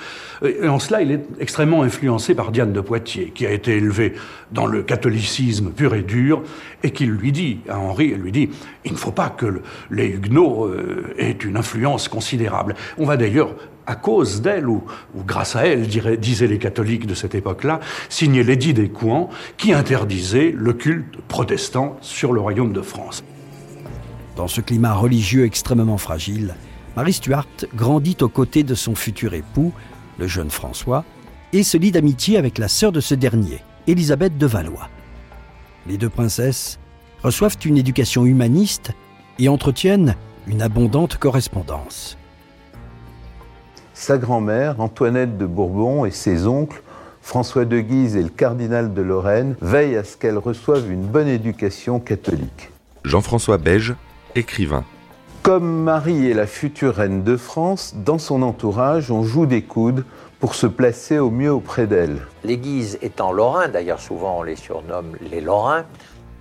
Et 0.43 0.67
en 0.67 0.79
cela, 0.79 1.01
il 1.01 1.11
est 1.11 1.25
extrêmement 1.39 1.83
influencé 1.83 2.35
par 2.35 2.51
Diane 2.51 2.71
de 2.71 2.81
Poitiers, 2.81 3.31
qui 3.35 3.45
a 3.45 3.51
été 3.51 3.75
élevée 3.75 4.13
dans 4.51 4.65
le 4.65 4.81
catholicisme 4.81 5.71
pur 5.71 5.93
et 5.93 6.03
dur, 6.03 6.43
et 6.83 6.91
qui 6.91 7.05
lui 7.05 7.31
dit, 7.31 7.59
à 7.67 7.79
Henri, 7.79 8.11
elle 8.13 8.21
lui 8.21 8.31
dit, 8.31 8.49
il 8.85 8.93
ne 8.93 8.97
faut 8.97 9.11
pas 9.11 9.29
que 9.29 9.61
les 9.91 10.07
huguenots 10.07 10.67
euh, 10.67 11.13
aient 11.17 11.31
une 11.31 11.57
influence 11.57 12.07
considérable. 12.07 12.75
On 12.97 13.05
va 13.05 13.17
d'ailleurs 13.17 13.55
à 13.85 13.95
cause 13.95 14.41
d'elle, 14.41 14.69
ou, 14.69 14.83
grâce 15.27 15.57
à 15.57 15.65
elle, 15.67 15.87
disaient 16.17 16.47
les 16.47 16.59
catholiques 16.59 17.07
de 17.07 17.13
cette 17.13 17.35
époque-là, 17.35 17.81
signer 18.07 18.43
l'édit 18.43 18.73
des 18.73 18.87
Couans 18.87 19.29
qui 19.57 19.73
interdisait 19.73 20.53
le 20.55 20.71
culte 20.71 21.17
protestant 21.27 21.97
sur 21.99 22.31
le 22.31 22.39
royaume 22.39 22.71
de 22.71 22.81
France. 22.81 23.23
Dans 24.35 24.47
ce 24.47 24.61
climat 24.61 24.93
religieux 24.93 25.45
extrêmement 25.45 25.97
fragile, 25.97 26.55
Marie 26.95 27.13
Stuart 27.13 27.47
grandit 27.75 28.17
aux 28.21 28.29
côtés 28.29 28.63
de 28.63 28.73
son 28.73 28.95
futur 28.95 29.33
époux, 29.35 29.71
le 30.17 30.27
jeune 30.27 30.49
François, 30.49 31.05
et 31.53 31.61
se 31.61 31.77
lie 31.77 31.91
d'amitié 31.91 32.37
avec 32.37 32.57
la 32.57 32.67
sœur 32.67 32.91
de 32.91 32.99
ce 32.99 33.13
dernier, 33.13 33.63
Élisabeth 33.85 34.37
de 34.37 34.47
Valois. 34.47 34.89
Les 35.85 35.97
deux 35.97 36.09
princesses 36.09 36.79
reçoivent 37.21 37.57
une 37.63 37.77
éducation 37.77 38.25
humaniste 38.25 38.91
et 39.37 39.49
entretiennent 39.49 40.15
une 40.47 40.63
abondante 40.63 41.17
correspondance. 41.17 42.17
Sa 43.93 44.17
grand-mère, 44.17 44.79
Antoinette 44.81 45.37
de 45.37 45.45
Bourbon, 45.45 46.05
et 46.05 46.11
ses 46.11 46.47
oncles, 46.47 46.81
François 47.21 47.65
de 47.65 47.79
Guise 47.79 48.15
et 48.15 48.23
le 48.23 48.29
cardinal 48.29 48.93
de 48.93 49.01
Lorraine, 49.01 49.55
veillent 49.61 49.95
à 49.95 50.03
ce 50.03 50.17
qu'elle 50.17 50.37
reçoive 50.37 50.91
une 50.91 51.05
bonne 51.05 51.27
éducation 51.27 51.99
catholique. 51.99 52.71
Jean-François 53.05 53.57
Beige 53.57 53.93
écrivain. 54.35 54.83
Comme 55.41 55.83
Marie 55.83 56.29
est 56.29 56.33
la 56.33 56.47
future 56.47 56.95
reine 56.95 57.23
de 57.23 57.35
France, 57.35 57.95
dans 57.97 58.17
son 58.17 58.41
entourage, 58.43 59.11
on 59.11 59.23
joue 59.23 59.45
des 59.45 59.61
coudes 59.61 60.05
pour 60.39 60.55
se 60.55 60.67
placer 60.67 61.19
au 61.19 61.29
mieux 61.29 61.51
auprès 61.51 61.87
d'elle. 61.87 62.19
Les 62.43 62.57
Guises 62.57 62.97
étant 63.01 63.31
lorrains, 63.31 63.67
d'ailleurs 63.67 63.99
souvent 63.99 64.39
on 64.39 64.43
les 64.43 64.55
surnomme 64.55 65.17
les 65.29 65.41
Lorrains. 65.41 65.85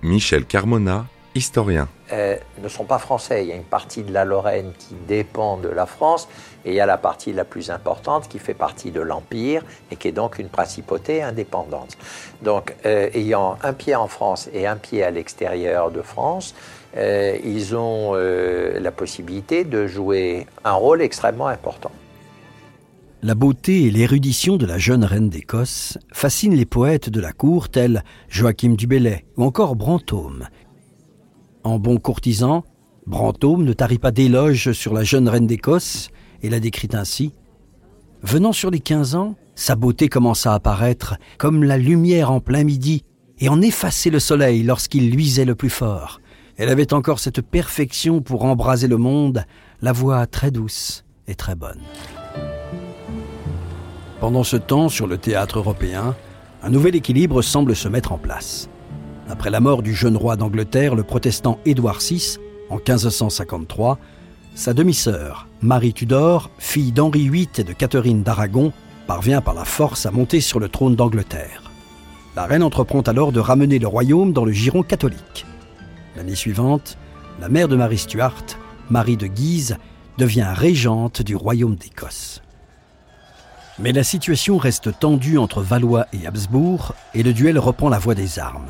Michel 0.01 0.45
Carmona, 0.45 1.05
historien. 1.35 1.87
Euh, 2.11 2.37
ne 2.61 2.67
sont 2.67 2.83
pas 2.83 2.99
français. 2.99 3.43
Il 3.43 3.49
y 3.49 3.51
a 3.51 3.55
une 3.55 3.63
partie 3.63 4.03
de 4.03 4.13
la 4.13 4.25
Lorraine 4.25 4.71
qui 4.77 4.95
dépend 5.07 5.57
de 5.57 5.69
la 5.69 5.85
France 5.85 6.27
et 6.65 6.69
il 6.69 6.75
y 6.75 6.79
a 6.79 6.85
la 6.85 6.97
partie 6.97 7.33
la 7.33 7.45
plus 7.45 7.71
importante 7.71 8.27
qui 8.27 8.39
fait 8.39 8.53
partie 8.53 8.91
de 8.91 9.01
l'Empire 9.01 9.63
et 9.91 9.95
qui 9.95 10.09
est 10.09 10.13
donc 10.13 10.37
une 10.37 10.49
principauté 10.49 11.23
indépendante. 11.23 11.97
Donc, 12.41 12.75
euh, 12.85 13.09
ayant 13.13 13.57
un 13.63 13.73
pied 13.73 13.95
en 13.95 14.07
France 14.07 14.49
et 14.53 14.67
un 14.67 14.75
pied 14.75 15.03
à 15.03 15.11
l'extérieur 15.11 15.91
de 15.91 16.01
France, 16.01 16.53
euh, 16.95 17.37
ils 17.43 17.75
ont 17.75 18.11
euh, 18.13 18.79
la 18.79 18.91
possibilité 18.91 19.63
de 19.63 19.87
jouer 19.87 20.45
un 20.63 20.73
rôle 20.73 21.01
extrêmement 21.01 21.47
important. 21.47 21.91
La 23.23 23.35
beauté 23.35 23.83
et 23.83 23.91
l'érudition 23.91 24.57
de 24.57 24.65
la 24.65 24.77
jeune 24.77 25.05
reine 25.05 25.29
d'Écosse 25.29 25.97
fascinent 26.11 26.55
les 26.55 26.65
poètes 26.65 27.09
de 27.09 27.21
la 27.21 27.31
cour 27.31 27.69
tels 27.69 28.03
Joachim 28.27 28.75
du 28.75 28.85
Bellay 28.85 29.25
ou 29.37 29.43
encore 29.43 29.75
Brantôme. 29.75 30.47
En 31.63 31.79
bon 31.79 31.97
courtisan, 31.97 32.65
Brantôme 33.07 33.63
ne 33.63 33.73
tarit 33.73 33.97
pas 33.97 34.11
d'éloges 34.11 34.73
sur 34.73 34.93
la 34.93 35.03
jeune 35.03 35.29
reine 35.29 35.47
d'Écosse 35.47 36.09
et 36.41 36.49
la 36.49 36.59
décrit 36.59 36.89
ainsi. 36.93 37.33
Venant 38.21 38.51
sur 38.51 38.69
les 38.71 38.79
15 38.79 39.15
ans, 39.15 39.35
sa 39.55 39.75
beauté 39.75 40.09
commença 40.09 40.51
à 40.51 40.55
apparaître 40.55 41.15
comme 41.37 41.63
la 41.63 41.77
lumière 41.77 42.31
en 42.31 42.39
plein 42.39 42.63
midi 42.63 43.03
et 43.39 43.49
en 43.49 43.61
effacer 43.61 44.09
le 44.09 44.19
soleil 44.19 44.63
lorsqu'il 44.63 45.11
luisait 45.11 45.45
le 45.45 45.55
plus 45.55 45.69
fort. 45.69 46.19
Elle 46.57 46.69
avait 46.69 46.93
encore 46.93 47.19
cette 47.19 47.41
perfection 47.41 48.21
pour 48.21 48.45
embraser 48.45 48.87
le 48.87 48.97
monde, 48.97 49.45
la 49.81 49.91
voix 49.91 50.27
très 50.27 50.51
douce 50.51 51.03
et 51.27 51.35
très 51.35 51.55
bonne. 51.55 51.81
Pendant 54.19 54.43
ce 54.43 54.55
temps, 54.55 54.87
sur 54.87 55.07
le 55.07 55.17
théâtre 55.17 55.57
européen, 55.57 56.15
un 56.61 56.69
nouvel 56.69 56.95
équilibre 56.95 57.41
semble 57.41 57.75
se 57.75 57.89
mettre 57.89 58.11
en 58.11 58.17
place. 58.17 58.69
Après 59.27 59.49
la 59.49 59.59
mort 59.59 59.81
du 59.81 59.93
jeune 59.93 60.15
roi 60.15 60.35
d'Angleterre, 60.35 60.95
le 60.95 61.03
protestant 61.03 61.59
Édouard 61.65 61.99
VI, 61.99 62.37
en 62.69 62.75
1553, 62.75 63.97
sa 64.55 64.73
demi-sœur, 64.73 65.47
Marie 65.61 65.93
Tudor, 65.93 66.51
fille 66.59 66.91
d'Henri 66.91 67.29
VIII 67.29 67.49
et 67.57 67.63
de 67.63 67.73
Catherine 67.73 68.21
d'Aragon, 68.21 68.71
parvient 69.07 69.41
par 69.41 69.55
la 69.55 69.65
force 69.65 70.05
à 70.05 70.11
monter 70.11 70.39
sur 70.39 70.59
le 70.59 70.69
trône 70.69 70.95
d'Angleterre. 70.95 71.71
La 72.35 72.45
reine 72.45 72.63
entreprend 72.63 73.01
alors 73.01 73.31
de 73.31 73.39
ramener 73.39 73.79
le 73.79 73.87
royaume 73.87 74.33
dans 74.33 74.45
le 74.45 74.51
giron 74.51 74.83
catholique. 74.83 75.45
L'année 76.15 76.35
suivante, 76.35 76.97
la 77.39 77.49
mère 77.49 77.67
de 77.67 77.75
Marie 77.75 77.97
Stuart, 77.97 78.43
Marie 78.89 79.17
de 79.17 79.27
Guise, 79.27 79.77
devient 80.17 80.51
régente 80.53 81.21
du 81.21 81.35
royaume 81.35 81.75
d'Écosse. 81.75 82.41
Mais 83.79 83.91
la 83.91 84.03
situation 84.03 84.57
reste 84.57 84.99
tendue 84.99 85.39
entre 85.39 85.61
Valois 85.61 86.05
et 86.13 86.27
Habsbourg 86.27 86.93
et 87.15 87.23
le 87.23 87.33
duel 87.33 87.57
reprend 87.57 87.89
la 87.89 87.97
voie 87.97 88.13
des 88.13 88.37
armes. 88.37 88.69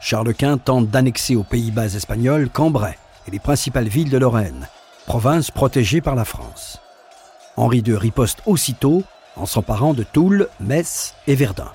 Charles 0.00 0.34
Quint 0.34 0.58
tente 0.58 0.88
d'annexer 0.88 1.36
aux 1.36 1.44
Pays-Bas 1.44 1.94
espagnols 1.94 2.48
Cambrai 2.48 2.98
et 3.26 3.30
les 3.30 3.38
principales 3.38 3.88
villes 3.88 4.10
de 4.10 4.18
Lorraine, 4.18 4.68
province 5.06 5.50
protégée 5.50 6.00
par 6.00 6.14
la 6.14 6.24
France. 6.24 6.80
Henri 7.56 7.82
II 7.86 7.96
riposte 7.96 8.40
aussitôt 8.46 9.02
en 9.36 9.46
s'emparant 9.46 9.94
de 9.94 10.02
Toul, 10.02 10.48
Metz 10.60 11.14
et 11.26 11.34
Verdun. 11.34 11.70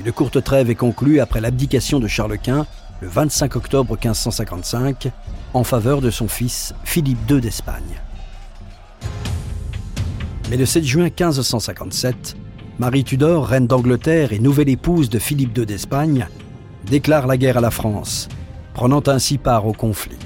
Une 0.00 0.10
courte 0.10 0.42
trêve 0.42 0.70
est 0.70 0.74
conclue 0.74 1.20
après 1.20 1.40
l'abdication 1.40 2.00
de 2.00 2.08
Charles 2.08 2.38
Quint 2.38 2.66
le 3.04 3.10
25 3.10 3.56
octobre 3.56 3.98
1555 4.02 5.10
en 5.52 5.62
faveur 5.62 6.00
de 6.00 6.08
son 6.08 6.26
fils 6.26 6.72
Philippe 6.84 7.30
II 7.30 7.38
d'Espagne. 7.38 8.00
Mais 10.48 10.56
le 10.56 10.64
7 10.64 10.84
juin 10.84 11.04
1557, 11.04 12.34
Marie 12.78 13.04
Tudor, 13.04 13.46
reine 13.46 13.66
d'Angleterre 13.66 14.32
et 14.32 14.38
nouvelle 14.38 14.70
épouse 14.70 15.10
de 15.10 15.18
Philippe 15.18 15.54
II 15.58 15.66
d'Espagne, 15.66 16.26
déclare 16.86 17.26
la 17.26 17.36
guerre 17.36 17.58
à 17.58 17.60
la 17.60 17.70
France, 17.70 18.30
prenant 18.72 19.02
ainsi 19.06 19.36
part 19.36 19.66
au 19.66 19.74
conflit. 19.74 20.16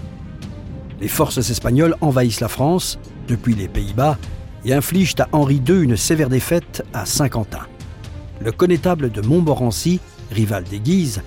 Les 1.01 1.09
forces 1.09 1.51
espagnoles 1.51 1.97
envahissent 2.01 2.41
la 2.41 2.47
France, 2.47 3.01
depuis 3.27 3.57
les 3.57 3.67
Pays-Bas, 3.67 4.19
et 4.65 4.73
infligent 4.73 5.17
à 5.19 5.27
Henri 5.33 5.61
II 5.67 5.83
une 5.83 5.97
sévère 5.97 6.29
défaite 6.29 6.85
à 6.95 7.07
Saint-Quentin. 7.07 7.67
Le 8.41 8.53
connétable 8.53 9.11
de 9.11 9.21
Montmorency, 9.21 9.99
rival 10.31 10.63
des 10.63 10.79
Guises, 10.79 11.23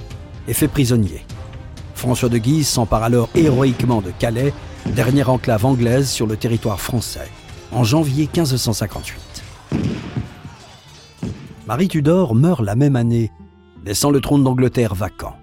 est 0.48 0.53
fait 0.53 0.70
prisonnier. 0.70 1.25
François 2.01 2.29
de 2.29 2.39
Guise 2.39 2.67
s'empare 2.67 3.03
alors 3.03 3.29
héroïquement 3.36 4.01
de 4.01 4.10
Calais, 4.10 4.55
dernière 4.88 5.29
enclave 5.29 5.67
anglaise 5.67 6.10
sur 6.10 6.25
le 6.25 6.36
territoire 6.36 6.81
français, 6.81 7.29
en 7.72 7.84
janvier 7.84 8.24
1558. 8.24 9.43
Marie 11.67 11.89
Tudor 11.89 12.34
meurt 12.34 12.62
la 12.63 12.75
même 12.75 12.96
année, 12.96 13.29
laissant 13.86 14.10
le 14.10 14.20
trône 14.20 14.43
d'Angleterre 14.43 14.96
vacant. 14.96 15.36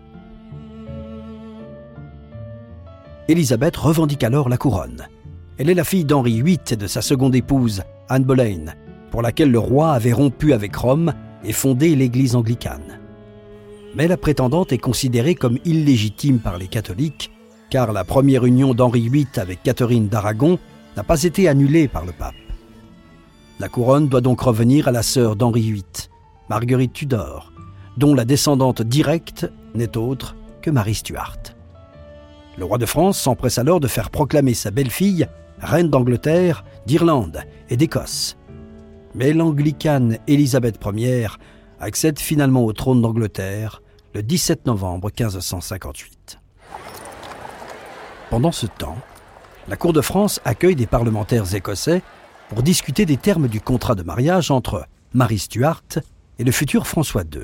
Élisabeth 3.28 3.76
revendique 3.76 4.24
alors 4.24 4.48
la 4.48 4.56
couronne. 4.56 5.06
Elle 5.58 5.70
est 5.70 5.74
la 5.74 5.84
fille 5.84 6.04
d'Henri 6.04 6.42
VIII 6.42 6.58
et 6.72 6.76
de 6.76 6.88
sa 6.88 7.02
seconde 7.02 7.36
épouse, 7.36 7.84
Anne 8.08 8.24
Boleyn, 8.24 8.74
pour 9.12 9.22
laquelle 9.22 9.52
le 9.52 9.60
roi 9.60 9.92
avait 9.92 10.12
rompu 10.12 10.52
avec 10.52 10.74
Rome 10.74 11.14
et 11.44 11.52
fondé 11.52 11.94
l'Église 11.94 12.34
anglicane 12.34 12.97
mais 13.94 14.08
la 14.08 14.16
prétendante 14.16 14.72
est 14.72 14.78
considérée 14.78 15.34
comme 15.34 15.58
illégitime 15.64 16.38
par 16.38 16.58
les 16.58 16.68
catholiques, 16.68 17.30
car 17.70 17.92
la 17.92 18.04
première 18.04 18.44
union 18.44 18.74
d'Henri 18.74 19.08
VIII 19.08 19.26
avec 19.36 19.62
Catherine 19.62 20.08
d'Aragon 20.08 20.58
n'a 20.96 21.02
pas 21.02 21.22
été 21.22 21.48
annulée 21.48 21.88
par 21.88 22.04
le 22.04 22.12
pape. 22.12 22.34
La 23.60 23.68
couronne 23.68 24.08
doit 24.08 24.20
donc 24.20 24.40
revenir 24.40 24.88
à 24.88 24.92
la 24.92 25.02
sœur 25.02 25.36
d'Henri 25.36 25.72
VIII, 25.72 25.84
Marguerite 26.48 26.92
Tudor, 26.92 27.52
dont 27.96 28.14
la 28.14 28.24
descendante 28.24 28.82
directe 28.82 29.50
n'est 29.74 29.96
autre 29.96 30.36
que 30.62 30.70
Marie 30.70 30.94
Stuart. 30.94 31.38
Le 32.56 32.64
roi 32.64 32.78
de 32.78 32.86
France 32.86 33.18
s'empresse 33.18 33.58
alors 33.58 33.80
de 33.80 33.88
faire 33.88 34.10
proclamer 34.10 34.54
sa 34.54 34.70
belle-fille 34.70 35.26
reine 35.60 35.90
d'Angleterre, 35.90 36.64
d'Irlande 36.86 37.42
et 37.68 37.76
d'Écosse. 37.76 38.36
Mais 39.14 39.32
l'anglicane 39.32 40.18
Élisabeth 40.26 40.78
Ier 40.94 41.28
accède 41.80 42.18
finalement 42.18 42.64
au 42.64 42.72
trône 42.72 43.00
d'Angleterre 43.02 43.82
le 44.14 44.22
17 44.22 44.66
novembre 44.66 45.10
1558. 45.18 46.38
Pendant 48.30 48.52
ce 48.52 48.66
temps, 48.66 48.96
la 49.68 49.76
Cour 49.76 49.92
de 49.92 50.00
France 50.00 50.40
accueille 50.44 50.74
des 50.74 50.86
parlementaires 50.86 51.54
écossais 51.54 52.02
pour 52.48 52.62
discuter 52.62 53.06
des 53.06 53.16
termes 53.16 53.48
du 53.48 53.60
contrat 53.60 53.94
de 53.94 54.02
mariage 54.02 54.50
entre 54.50 54.86
Marie 55.12 55.38
Stuart 55.38 55.82
et 56.38 56.44
le 56.44 56.52
futur 56.52 56.86
François 56.86 57.22
II. 57.22 57.42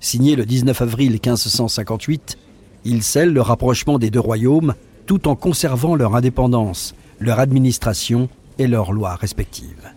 Signé 0.00 0.36
le 0.36 0.44
19 0.44 0.82
avril 0.82 1.12
1558, 1.12 2.36
il 2.84 3.02
scelle 3.02 3.32
le 3.32 3.40
rapprochement 3.40 3.98
des 3.98 4.10
deux 4.10 4.20
royaumes 4.20 4.74
tout 5.06 5.28
en 5.28 5.36
conservant 5.36 5.94
leur 5.94 6.16
indépendance, 6.16 6.94
leur 7.20 7.38
administration 7.38 8.28
et 8.58 8.66
leurs 8.66 8.92
lois 8.92 9.14
respectives. 9.14 9.92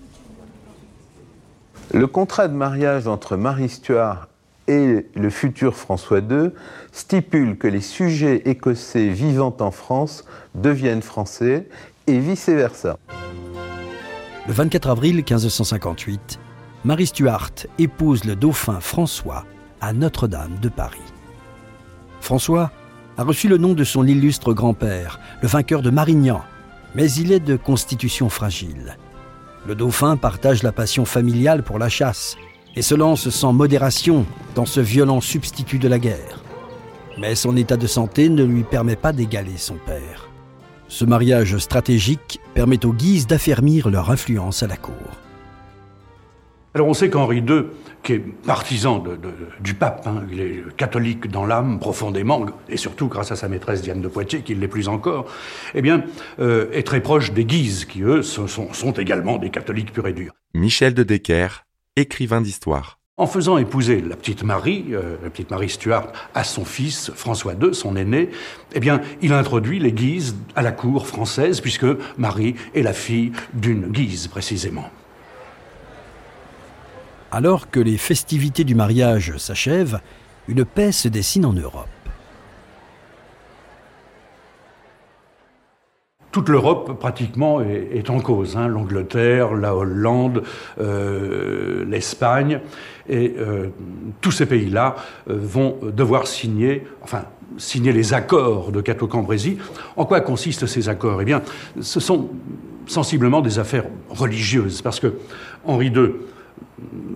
Le 1.95 2.07
contrat 2.07 2.49
de 2.49 2.53
mariage 2.53 3.07
entre 3.07 3.37
Marie 3.37 3.69
Stuart 3.69 4.27
et 4.67 5.05
le 5.15 5.29
futur 5.29 5.77
François 5.77 6.19
II 6.19 6.49
stipule 6.91 7.57
que 7.57 7.69
les 7.69 7.79
sujets 7.79 8.41
écossais 8.49 9.07
vivant 9.07 9.55
en 9.61 9.71
France 9.71 10.25
deviennent 10.55 11.01
français 11.01 11.69
et 12.07 12.19
vice-versa. 12.19 12.97
Le 14.45 14.53
24 14.53 14.89
avril 14.89 15.15
1558, 15.15 16.37
Marie 16.83 17.05
Stuart 17.05 17.51
épouse 17.79 18.25
le 18.25 18.35
dauphin 18.35 18.81
François 18.81 19.45
à 19.79 19.93
Notre-Dame 19.93 20.57
de 20.61 20.67
Paris. 20.67 20.99
François 22.19 22.71
a 23.17 23.23
reçu 23.23 23.47
le 23.47 23.57
nom 23.57 23.71
de 23.71 23.85
son 23.85 24.05
illustre 24.05 24.51
grand-père, 24.51 25.21
le 25.41 25.47
vainqueur 25.47 25.81
de 25.81 25.91
Marignan, 25.91 26.43
mais 26.93 27.09
il 27.13 27.31
est 27.31 27.39
de 27.39 27.55
constitution 27.55 28.27
fragile. 28.27 28.97
Le 29.67 29.73
dauphin 29.73 30.15
partage 30.15 30.61
la 30.61 30.71
passion 30.71 31.05
familiale 31.05 31.63
pour 31.63 31.79
la 31.79 31.89
chasse 31.89 32.37
et 32.75 32.81
se 32.81 32.93
lance 32.93 33.29
sans 33.29 33.51
modération 33.51 34.25
dans 34.53 34.65
ce 34.65 34.79
violent 34.79 35.21
substitut 35.21 35.79
de 35.79 35.87
la 35.87 35.97
guerre. 35.97 36.43
Mais 37.17 37.33
son 37.35 37.55
état 37.57 37.77
de 37.77 37.87
santé 37.87 38.29
ne 38.29 38.43
lui 38.43 38.63
permet 38.63 38.95
pas 38.95 39.13
d'égaler 39.13 39.57
son 39.57 39.75
père. 39.75 40.29
Ce 40.87 41.05
mariage 41.05 41.57
stratégique 41.57 42.39
permet 42.53 42.85
aux 42.85 42.93
Guises 42.93 43.25
d'affermir 43.25 43.89
leur 43.89 44.11
influence 44.11 44.61
à 44.61 44.67
la 44.67 44.77
cour. 44.77 44.93
Alors 46.75 46.89
on 46.89 46.93
sait 46.93 47.09
qu'Henri 47.09 47.37
II, 47.37 47.67
qui 48.03 48.13
est 48.13 48.19
partisan 48.19 49.01
du 49.61 49.75
pape, 49.75 50.05
hein, 50.07 50.23
il 50.29 50.41
est 50.41 50.75
catholique 50.75 51.31
dans 51.31 51.45
l'âme 51.45 51.79
profondément, 51.79 52.45
et 52.67 52.75
surtout 52.75 53.07
grâce 53.07 53.31
à 53.31 53.37
sa 53.37 53.47
maîtresse 53.47 53.81
Diane 53.81 54.01
de 54.01 54.09
Poitiers, 54.09 54.41
qui 54.41 54.55
l'est 54.55 54.67
plus 54.67 54.89
encore, 54.89 55.25
eh 55.73 55.81
bien, 55.81 56.03
euh, 56.39 56.67
est 56.73 56.83
très 56.83 56.99
proche 56.99 57.31
des 57.31 57.45
Guises, 57.45 57.85
qui 57.85 58.01
eux 58.01 58.21
sont, 58.21 58.47
sont 58.47 58.91
également 58.91 59.37
des 59.37 59.51
catholiques 59.51 59.93
purs 59.93 60.07
et 60.07 60.11
durs. 60.11 60.33
Michel 60.53 60.93
de 60.93 61.03
Decker, 61.03 61.65
écrivain 61.95 62.41
d'histoire. 62.41 62.99
En 63.15 63.27
faisant 63.27 63.57
épouser 63.57 64.01
la 64.01 64.17
petite 64.17 64.43
Marie, 64.43 64.87
euh, 64.91 65.15
la 65.23 65.29
petite 65.29 65.51
Marie 65.51 65.69
Stuart, 65.69 66.11
à 66.33 66.43
son 66.43 66.65
fils 66.65 67.09
François 67.15 67.53
II, 67.53 67.73
son 67.73 67.95
aîné, 67.95 68.31
eh 68.73 68.81
bien, 68.81 68.99
il 69.21 69.31
introduit 69.31 69.79
les 69.79 69.93
Guises 69.93 70.35
à 70.57 70.61
la 70.61 70.73
cour 70.73 71.07
française, 71.07 71.61
puisque 71.61 71.87
Marie 72.17 72.55
est 72.73 72.81
la 72.81 72.91
fille 72.91 73.31
d'une 73.53 73.87
Guise, 73.87 74.27
précisément. 74.27 74.91
Alors 77.31 77.69
que 77.69 77.79
les 77.79 77.97
festivités 77.97 78.63
du 78.63 78.75
mariage 78.75 79.37
s'achèvent, 79.37 79.99
une 80.47 80.65
paix 80.65 80.91
se 80.91 81.07
dessine 81.07 81.45
en 81.45 81.53
Europe. 81.53 81.87
toute 86.35 86.49
l'Europe 86.49 86.99
pratiquement 86.99 87.61
est, 87.61 88.09
en 88.09 88.19
cause. 88.19 88.57
Hein. 88.57 88.67
L'Angleterre, 88.67 89.53
la 89.53 89.73
Hollande, 89.73 90.43
euh, 90.81 91.85
l'Espagne, 91.87 92.59
et 93.07 93.35
euh, 93.37 93.67
tous 94.19 94.31
ces 94.31 94.45
pays-là 94.45 94.97
euh, 95.29 95.37
vont 95.41 95.77
devoir 95.95 96.27
signer, 96.27 96.83
enfin 97.01 97.23
signer 97.57 97.93
les 97.93 98.13
accords 98.13 98.73
de 98.73 98.81
Cateau-Cambrésis. 98.81 99.55
En 99.95 100.03
quoi 100.03 100.19
consistent 100.19 100.65
ces 100.65 100.89
accords? 100.89 101.21
Eh 101.21 101.25
bien, 101.25 101.41
ce 101.79 102.01
sont 102.01 102.27
sensiblement 102.85 103.39
des 103.39 103.57
affaires 103.57 103.85
religieuses, 104.09 104.81
parce 104.81 104.99
que 104.99 105.13
Henri 105.63 105.87
II 105.87 106.15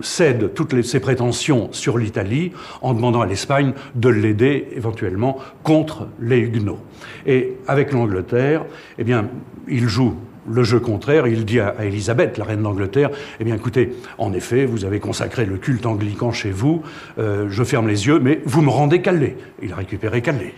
cède 0.00 0.52
toutes 0.54 0.82
ses 0.82 1.00
prétentions 1.00 1.68
sur 1.72 1.98
l'Italie 1.98 2.52
en 2.82 2.94
demandant 2.94 3.20
à 3.20 3.26
l'Espagne 3.26 3.72
de 3.94 4.08
l'aider 4.08 4.68
éventuellement 4.74 5.38
contre 5.62 6.08
les 6.20 6.38
Huguenots. 6.38 6.80
Et 7.26 7.56
avec 7.66 7.92
l'Angleterre, 7.92 8.64
eh 8.98 9.04
bien, 9.04 9.28
il 9.68 9.88
joue 9.88 10.14
le 10.48 10.62
jeu 10.62 10.80
contraire, 10.80 11.26
il 11.26 11.44
dit 11.44 11.60
à, 11.60 11.84
Élisabeth, 11.84 12.38
la 12.38 12.44
reine 12.44 12.62
d'Angleterre, 12.62 13.10
eh 13.38 13.44
bien 13.44 13.54
écoutez, 13.54 13.92
en 14.18 14.32
effet, 14.32 14.64
vous 14.64 14.84
avez 14.84 15.00
consacré 15.00 15.44
le 15.44 15.58
culte 15.58 15.86
anglican 15.86 16.32
chez 16.32 16.50
vous, 16.50 16.82
euh, 17.18 17.46
je 17.48 17.62
ferme 17.62 17.88
les 17.88 18.06
yeux, 18.06 18.18
mais 18.18 18.40
vous 18.44 18.62
me 18.62 18.70
rendez 18.70 19.02
Calais. 19.02 19.36
Il 19.62 19.72
a 19.72 19.76
récupéré 19.76 20.22
Calais. 20.22 20.54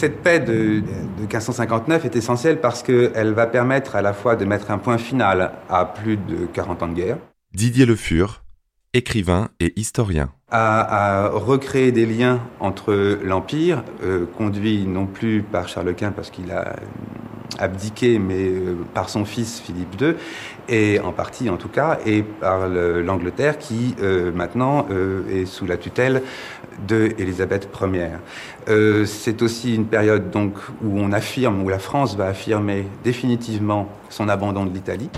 Cette 0.00 0.22
paix 0.22 0.40
de, 0.40 0.82
1559 1.18 2.06
est 2.06 2.16
essentielle 2.16 2.58
parce 2.58 2.82
qu'elle 2.82 3.34
va 3.34 3.46
permettre 3.46 3.96
à 3.96 4.00
la 4.00 4.14
fois 4.14 4.34
de 4.34 4.46
mettre 4.46 4.70
un 4.70 4.78
point 4.78 4.96
final 4.96 5.52
à 5.68 5.84
plus 5.84 6.16
de 6.16 6.46
40 6.54 6.82
ans 6.82 6.88
de 6.88 6.94
guerre. 6.94 7.18
Didier 7.52 7.84
Le 7.84 7.96
Fur, 7.96 8.42
écrivain 8.94 9.50
et 9.60 9.78
historien. 9.78 10.30
À, 10.50 11.28
recréer 11.28 11.92
des 11.92 12.06
liens 12.06 12.40
entre 12.60 13.18
l'Empire, 13.22 13.84
euh, 14.02 14.24
conduit 14.38 14.86
non 14.86 15.04
plus 15.04 15.42
par 15.42 15.68
Charles 15.68 15.94
Quint 15.94 16.12
parce 16.12 16.30
qu'il 16.30 16.50
a 16.50 16.76
abdiqué, 17.58 18.18
mais 18.18 18.48
euh, 18.48 18.76
par 18.94 19.08
son 19.08 19.24
fils 19.24 19.60
Philippe 19.60 20.00
II, 20.00 20.14
et 20.68 21.00
en 21.00 21.12
partie 21.12 21.50
en 21.50 21.56
tout 21.56 21.68
cas, 21.68 21.98
et 22.06 22.22
par 22.22 22.68
l'Angleterre 22.68 23.58
qui 23.58 23.94
euh, 24.02 24.30
maintenant 24.32 24.86
est 25.32 25.46
sous 25.46 25.66
la 25.66 25.76
tutelle 25.76 26.22
de 26.86 27.12
Élisabeth 27.18 27.68
Ier. 27.80 28.10
Euh, 28.68 29.04
c'est 29.04 29.42
aussi 29.42 29.74
une 29.74 29.86
période 29.86 30.30
donc 30.30 30.54
où 30.82 30.98
on 30.98 31.12
affirme, 31.12 31.62
où 31.62 31.68
la 31.68 31.78
France 31.78 32.16
va 32.16 32.26
affirmer 32.26 32.86
définitivement 33.04 33.88
son 34.08 34.28
abandon 34.28 34.64
de 34.64 34.72
l'Italie. 34.72 35.10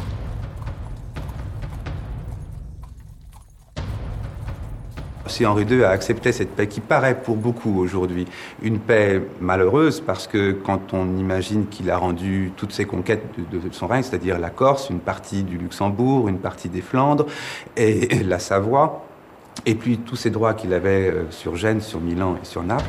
Henri 5.47 5.65
II 5.65 5.85
a 5.85 5.91
accepté 5.91 6.33
cette 6.33 6.51
paix 6.51 6.67
qui 6.67 6.81
paraît 6.81 7.21
pour 7.21 7.37
beaucoup 7.37 7.81
aujourd'hui 7.81 8.27
une 8.63 8.79
paix 8.79 9.23
malheureuse 9.41 10.01
parce 10.01 10.27
que 10.27 10.53
quand 10.53 10.93
on 10.93 11.17
imagine 11.17 11.67
qu'il 11.67 11.91
a 11.91 11.97
rendu 11.97 12.53
toutes 12.57 12.73
ses 12.73 12.85
conquêtes 12.85 13.25
de, 13.51 13.59
de 13.59 13.75
son 13.75 13.87
règne, 13.87 14.03
c'est-à-dire 14.03 14.39
la 14.39 14.51
Corse, 14.51 14.91
une 14.91 15.01
partie 15.01 15.43
du 15.43 15.59
Luxembourg, 15.59 16.29
une 16.29 16.39
partie 16.39 16.69
des 16.69 16.81
Flandres 16.83 17.27
et 17.77 18.23
la 18.25 18.39
Savoie, 18.39 19.07
et 19.67 19.75
puis 19.75 19.99
tous 19.99 20.17
ces 20.17 20.31
droits 20.31 20.55
qu'il 20.55 20.73
avait 20.73 21.09
euh, 21.09 21.31
sur 21.31 21.57
Gênes, 21.57 21.81
sur 21.81 22.01
Milan 22.01 22.37
et 22.43 22.45
sur 22.45 22.63
Naples. 22.63 22.85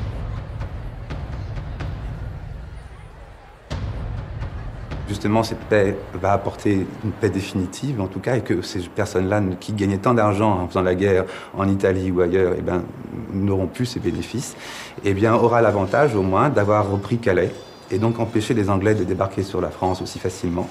Justement, 5.07 5.43
cette 5.43 5.59
paix 5.59 5.97
va 6.13 6.31
apporter 6.31 6.87
une 7.03 7.11
paix 7.11 7.29
définitive, 7.29 7.99
en 7.99 8.07
tout 8.07 8.19
cas, 8.19 8.37
et 8.37 8.41
que 8.41 8.61
ces 8.61 8.79
personnes-là 8.79 9.41
qui 9.59 9.73
gagnaient 9.73 9.97
tant 9.97 10.13
d'argent 10.13 10.61
en 10.61 10.67
faisant 10.67 10.81
la 10.81 10.95
guerre 10.95 11.25
en 11.57 11.67
Italie 11.67 12.09
ou 12.09 12.21
ailleurs, 12.21 12.53
eh 12.57 12.61
ben, 12.61 12.83
n'auront 13.33 13.67
plus 13.67 13.85
ces 13.85 13.99
bénéfices, 13.99 14.55
eh 15.03 15.27
aura 15.27 15.61
l'avantage 15.61 16.15
au 16.15 16.21
moins 16.21 16.49
d'avoir 16.49 16.89
repris 16.89 17.17
Calais 17.17 17.51
et 17.91 17.99
donc 17.99 18.19
empêcher 18.19 18.53
les 18.53 18.69
Anglais 18.69 18.95
de 18.95 19.03
débarquer 19.03 19.43
sur 19.43 19.59
la 19.59 19.69
France 19.69 20.01
aussi 20.01 20.19
facilement, 20.19 20.69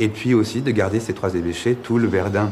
et 0.00 0.08
puis 0.08 0.32
aussi 0.32 0.62
de 0.62 0.70
garder 0.70 0.98
ces 0.98 1.12
trois 1.12 1.34
évêchés, 1.34 1.74
tout 1.74 1.98
le 1.98 2.08
Verdun 2.08 2.50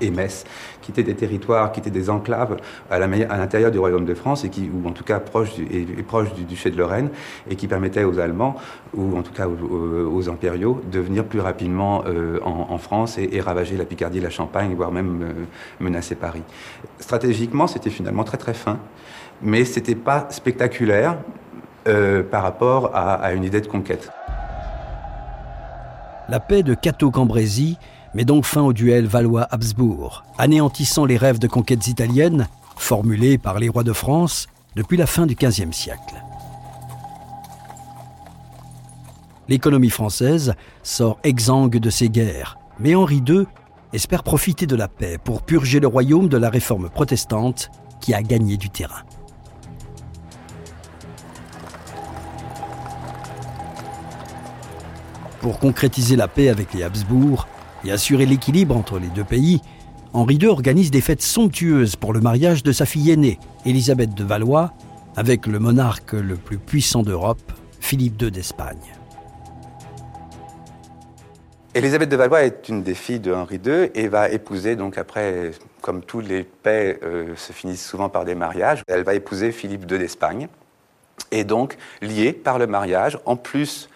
et 0.00 0.10
Metz, 0.10 0.44
qui 0.80 0.90
étaient 0.90 1.02
des 1.02 1.14
territoires, 1.14 1.72
qui 1.72 1.80
étaient 1.80 1.90
des 1.90 2.10
enclaves 2.10 2.56
à 2.90 2.98
l'intérieur 2.98 3.70
du 3.70 3.78
royaume 3.78 4.04
de 4.04 4.14
France, 4.14 4.44
et 4.44 4.50
qui, 4.50 4.70
ou 4.72 4.88
en 4.88 4.92
tout 4.92 5.04
cas 5.04 5.20
proches 5.20 5.54
du, 5.54 5.64
et, 5.64 6.02
proches 6.02 6.32
du 6.34 6.44
duché 6.44 6.70
de 6.70 6.78
Lorraine, 6.78 7.10
et 7.48 7.56
qui 7.56 7.66
permettaient 7.66 8.04
aux 8.04 8.18
Allemands, 8.18 8.56
ou 8.94 9.16
en 9.16 9.22
tout 9.22 9.32
cas 9.32 9.46
aux, 9.46 10.28
impériaux, 10.28 10.80
de 10.90 11.00
venir 11.00 11.24
plus 11.24 11.40
rapidement 11.40 12.04
euh, 12.06 12.38
en, 12.44 12.78
France 12.78 13.18
et, 13.18 13.40
ravager 13.40 13.76
la 13.76 13.84
Picardie, 13.84 14.20
la 14.20 14.30
Champagne, 14.30 14.74
voire 14.74 14.92
même 14.92 15.22
euh, 15.22 15.32
menacer 15.80 16.14
Paris. 16.14 16.42
Stratégiquement, 16.98 17.66
c'était 17.66 17.90
finalement 17.90 18.24
très 18.24 18.38
très 18.38 18.54
fin, 18.54 18.78
mais 19.42 19.64
c'était 19.64 19.94
pas 19.94 20.26
spectaculaire 20.30 21.16
euh, 21.88 22.22
par 22.22 22.42
rapport 22.42 22.90
à, 22.94 23.14
à 23.14 23.32
une 23.32 23.44
idée 23.44 23.60
de 23.60 23.66
conquête. 23.66 24.10
La 26.28 26.38
paix 26.38 26.62
de 26.62 26.74
Cateau-Cambrésis 26.74 27.76
met 28.14 28.24
donc 28.24 28.44
fin 28.44 28.62
au 28.62 28.72
duel 28.72 29.06
Valois-Habsbourg, 29.06 30.24
anéantissant 30.38 31.04
les 31.04 31.16
rêves 31.16 31.38
de 31.38 31.48
conquêtes 31.48 31.86
italiennes 31.86 32.48
formulés 32.76 33.38
par 33.38 33.58
les 33.58 33.68
rois 33.68 33.84
de 33.84 33.92
France 33.92 34.48
depuis 34.76 34.96
la 34.96 35.06
fin 35.06 35.26
du 35.26 35.34
XVe 35.34 35.72
siècle. 35.72 36.22
L'économie 39.48 39.90
française 39.90 40.54
sort 40.82 41.18
exsangue 41.24 41.78
de 41.78 41.90
ces 41.90 42.08
guerres, 42.08 42.58
mais 42.78 42.94
Henri 42.94 43.22
II 43.26 43.46
espère 43.92 44.22
profiter 44.22 44.66
de 44.66 44.76
la 44.76 44.88
paix 44.88 45.18
pour 45.22 45.42
purger 45.42 45.80
le 45.80 45.86
royaume 45.86 46.28
de 46.28 46.36
la 46.36 46.48
réforme 46.48 46.88
protestante 46.88 47.70
qui 48.00 48.14
a 48.14 48.22
gagné 48.22 48.56
du 48.56 48.70
terrain. 48.70 49.02
Pour 55.40 55.58
concrétiser 55.58 56.16
la 56.16 56.28
paix 56.28 56.48
avec 56.48 56.72
les 56.72 56.84
Habsbourg 56.84 57.48
et 57.84 57.92
assurer 57.92 58.26
l'équilibre 58.26 58.76
entre 58.76 58.98
les 58.98 59.08
deux 59.08 59.24
pays, 59.24 59.60
Henri 60.12 60.36
II 60.36 60.48
organise 60.48 60.90
des 60.90 61.00
fêtes 61.00 61.22
somptueuses 61.22 61.96
pour 61.96 62.12
le 62.12 62.20
mariage 62.20 62.62
de 62.62 62.72
sa 62.72 62.84
fille 62.84 63.10
aînée, 63.10 63.38
Élisabeth 63.64 64.14
de 64.14 64.24
Valois, 64.24 64.72
avec 65.16 65.46
le 65.46 65.58
monarque 65.58 66.12
le 66.12 66.36
plus 66.36 66.58
puissant 66.58 67.02
d'Europe, 67.02 67.52
Philippe 67.80 68.20
II 68.20 68.30
d'Espagne. 68.30 68.94
Élisabeth 71.74 72.10
de 72.10 72.16
Valois 72.16 72.42
est 72.42 72.68
une 72.68 72.82
des 72.82 72.94
filles 72.94 73.20
de 73.20 73.32
Henri 73.32 73.58
II 73.64 73.90
et 73.94 74.08
va 74.08 74.28
épouser, 74.28 74.76
donc 74.76 74.98
après, 74.98 75.52
comme 75.80 76.02
tous 76.02 76.20
les 76.20 76.44
paix 76.44 76.98
euh, 77.02 77.34
se 77.36 77.54
finissent 77.54 77.86
souvent 77.86 78.10
par 78.10 78.26
des 78.26 78.34
mariages, 78.34 78.82
elle 78.88 79.04
va 79.04 79.14
épouser 79.14 79.52
Philippe 79.52 79.90
II 79.90 79.98
d'Espagne. 79.98 80.48
Et 81.30 81.44
donc, 81.44 81.78
liée 82.02 82.34
par 82.34 82.58
le 82.58 82.66
mariage, 82.66 83.18
en 83.24 83.36
plus 83.36 83.88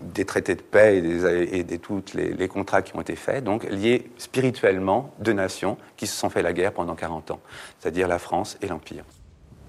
des 0.00 0.24
traités 0.24 0.54
de 0.54 0.62
paix 0.62 0.98
et, 0.98 1.64
de 1.64 1.76
tous 1.76 2.02
les, 2.14 2.48
contrats 2.48 2.82
qui 2.82 2.96
ont 2.96 3.00
été 3.00 3.14
faits, 3.14 3.44
donc 3.44 3.64
liés 3.64 4.10
spirituellement 4.18 5.14
deux 5.20 5.32
nations 5.32 5.76
qui 5.96 6.06
se 6.06 6.16
sont 6.16 6.30
fait 6.30 6.42
la 6.42 6.52
guerre 6.52 6.72
pendant 6.72 6.94
40 6.94 7.32
ans, 7.32 7.40
c'est-à-dire 7.78 8.08
la 8.08 8.18
France 8.18 8.58
et 8.62 8.66
l'Empire. 8.66 9.04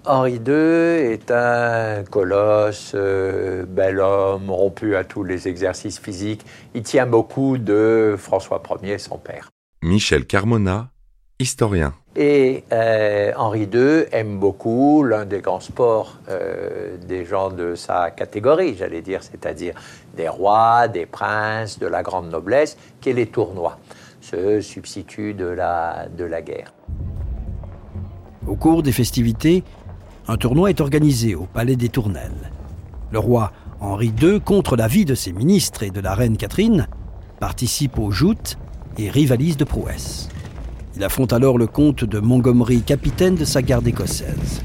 Henri 0.06 0.34
II 0.34 0.52
est 0.52 1.30
un 1.30 2.04
colosse, 2.04 2.92
euh, 2.94 3.64
bel 3.64 4.00
homme, 4.00 4.50
rompu 4.50 4.96
à 4.96 5.04
tous 5.04 5.24
les 5.24 5.48
exercices 5.48 5.98
physiques. 5.98 6.44
Il 6.74 6.82
tient 6.82 7.06
beaucoup 7.06 7.56
de 7.56 8.14
François 8.18 8.62
Ier, 8.82 8.98
son 8.98 9.16
père. 9.16 9.48
Michel 9.82 10.26
Carmona, 10.26 10.90
historien. 11.38 11.94
Et 12.16 12.62
euh, 12.72 13.32
Henri 13.36 13.68
II 13.72 14.04
aime 14.12 14.38
beaucoup 14.38 15.02
l'un 15.02 15.24
des 15.24 15.40
grands 15.40 15.60
sports 15.60 16.18
euh, 16.28 16.96
des 17.08 17.24
gens 17.24 17.50
de 17.50 17.74
sa 17.74 18.12
catégorie, 18.12 18.76
j'allais 18.76 19.02
dire, 19.02 19.22
c'est-à-dire 19.22 19.74
des 20.16 20.28
rois, 20.28 20.86
des 20.86 21.06
princes, 21.06 21.80
de 21.80 21.88
la 21.88 22.04
grande 22.04 22.30
noblesse, 22.30 22.76
qui 23.00 23.10
est 23.10 23.14
les 23.14 23.26
tournois, 23.26 23.78
ce 24.20 24.60
substitut 24.60 25.34
de 25.34 25.46
la, 25.46 26.06
de 26.16 26.24
la 26.24 26.40
guerre. 26.40 26.72
Au 28.46 28.54
cours 28.54 28.84
des 28.84 28.92
festivités, 28.92 29.64
un 30.28 30.36
tournoi 30.36 30.70
est 30.70 30.80
organisé 30.80 31.34
au 31.34 31.46
Palais 31.46 31.76
des 31.76 31.88
Tournelles. 31.88 32.52
Le 33.10 33.18
roi 33.18 33.50
Henri 33.80 34.12
II, 34.22 34.40
contre 34.40 34.76
l'avis 34.76 35.04
de 35.04 35.16
ses 35.16 35.32
ministres 35.32 35.82
et 35.82 35.90
de 35.90 36.00
la 36.00 36.14
reine 36.14 36.36
Catherine, 36.36 36.86
participe 37.40 37.98
aux 37.98 38.12
joutes 38.12 38.56
et 38.98 39.10
rivalise 39.10 39.56
de 39.56 39.64
prouesse. 39.64 40.28
Il 40.96 41.02
affronte 41.02 41.32
alors 41.32 41.58
le 41.58 41.66
comte 41.66 42.04
de 42.04 42.20
Montgomery, 42.20 42.82
capitaine 42.82 43.34
de 43.34 43.44
sa 43.44 43.62
garde 43.62 43.86
écossaise. 43.88 44.62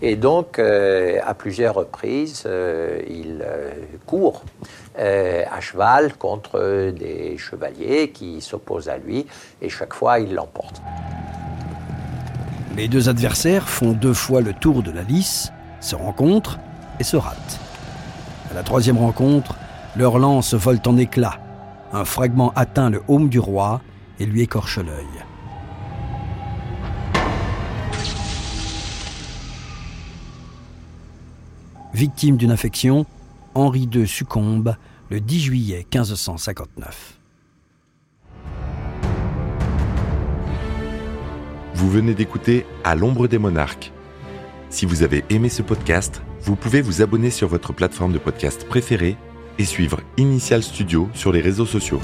Et 0.00 0.16
donc, 0.16 0.58
euh, 0.58 1.18
à 1.26 1.34
plusieurs 1.34 1.74
reprises, 1.74 2.44
euh, 2.46 3.02
il 3.08 3.42
euh, 3.42 3.72
court 4.06 4.42
à 4.96 5.60
cheval 5.60 6.14
contre 6.14 6.90
des 6.90 7.38
chevaliers 7.38 8.10
qui 8.10 8.40
s'opposent 8.40 8.88
à 8.88 8.98
lui, 8.98 9.26
et 9.62 9.68
chaque 9.68 9.94
fois, 9.94 10.18
il 10.18 10.34
l'emporte. 10.34 10.82
Les 12.76 12.88
deux 12.88 13.08
adversaires 13.08 13.68
font 13.68 13.92
deux 13.92 14.12
fois 14.12 14.40
le 14.40 14.52
tour 14.52 14.82
de 14.82 14.90
la 14.90 15.02
lice, 15.02 15.52
se 15.80 15.94
rencontrent 15.94 16.58
et 16.98 17.04
se 17.04 17.16
ratent. 17.16 17.60
À 18.50 18.54
la 18.54 18.64
troisième 18.64 18.98
rencontre, 18.98 19.54
leurs 19.96 20.18
lances 20.18 20.54
volent 20.54 20.82
en 20.86 20.96
éclats 20.96 21.38
un 21.92 22.04
fragment 22.04 22.52
atteint 22.54 22.90
le 22.90 23.02
haume 23.08 23.28
du 23.28 23.38
roi 23.38 23.80
et 24.20 24.26
lui 24.26 24.42
écorche 24.42 24.78
l'œil. 24.78 25.06
Victime 31.94 32.36
d'une 32.36 32.50
infection, 32.50 33.06
Henri 33.54 33.88
II 33.92 34.06
succombe 34.06 34.76
le 35.10 35.20
10 35.20 35.40
juillet 35.40 35.86
1559. 35.92 37.18
Vous 41.74 41.90
venez 41.90 42.14
d'écouter 42.14 42.66
À 42.84 42.94
l'ombre 42.94 43.26
des 43.26 43.38
monarques. 43.38 43.92
Si 44.68 44.84
vous 44.84 45.02
avez 45.02 45.24
aimé 45.30 45.48
ce 45.48 45.62
podcast, 45.62 46.22
vous 46.42 46.56
pouvez 46.56 46.82
vous 46.82 47.02
abonner 47.02 47.30
sur 47.30 47.48
votre 47.48 47.72
plateforme 47.72 48.12
de 48.12 48.18
podcast 48.18 48.68
préférée 48.68 49.16
et 49.58 49.64
suivre 49.64 50.00
Initial 50.16 50.62
Studio 50.62 51.08
sur 51.14 51.32
les 51.32 51.40
réseaux 51.40 51.66
sociaux. 51.66 52.00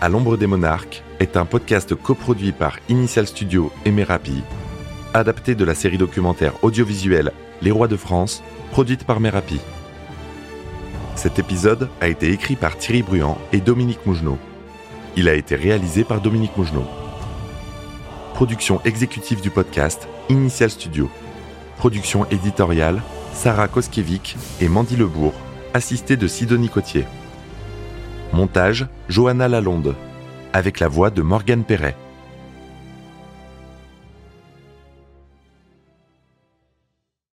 À 0.00 0.08
l'ombre 0.08 0.36
des 0.36 0.46
monarques 0.46 1.02
est 1.20 1.36
un 1.36 1.44
podcast 1.44 1.94
coproduit 1.94 2.52
par 2.52 2.78
Initial 2.88 3.26
Studio 3.26 3.72
et 3.84 3.90
Merapi, 3.90 4.42
adapté 5.14 5.54
de 5.54 5.64
la 5.64 5.74
série 5.74 5.98
documentaire 5.98 6.52
audiovisuelle 6.62 7.32
Les 7.62 7.70
Rois 7.70 7.88
de 7.88 7.96
France, 7.96 8.42
produite 8.70 9.04
par 9.04 9.20
Merapi. 9.20 9.60
Cet 11.16 11.38
épisode 11.38 11.88
a 12.00 12.06
été 12.06 12.30
écrit 12.30 12.54
par 12.54 12.76
Thierry 12.78 13.02
Bruand 13.02 13.38
et 13.52 13.58
Dominique 13.58 14.06
Mougenot. 14.06 14.38
Il 15.16 15.28
a 15.28 15.34
été 15.34 15.56
réalisé 15.56 16.04
par 16.04 16.20
Dominique 16.20 16.56
Mougenot. 16.56 16.86
Production 18.34 18.80
exécutive 18.84 19.40
du 19.40 19.50
podcast 19.50 20.06
Initial 20.28 20.70
Studio. 20.70 21.10
Production 21.76 22.24
éditoriale 22.30 23.02
Sarah 23.32 23.66
Koskiewicz 23.66 24.36
et 24.60 24.68
Mandy 24.68 24.94
Lebourg 24.94 25.34
assisté 25.74 26.16
de 26.16 26.26
Sidonie 26.26 26.68
Cotier. 26.68 27.04
Montage 28.32 28.86
Johanna 29.08 29.48
Lalonde, 29.48 29.94
avec 30.52 30.80
la 30.80 30.88
voix 30.88 31.10
de 31.10 31.22
Morgane 31.22 31.64
Perret. 31.64 31.96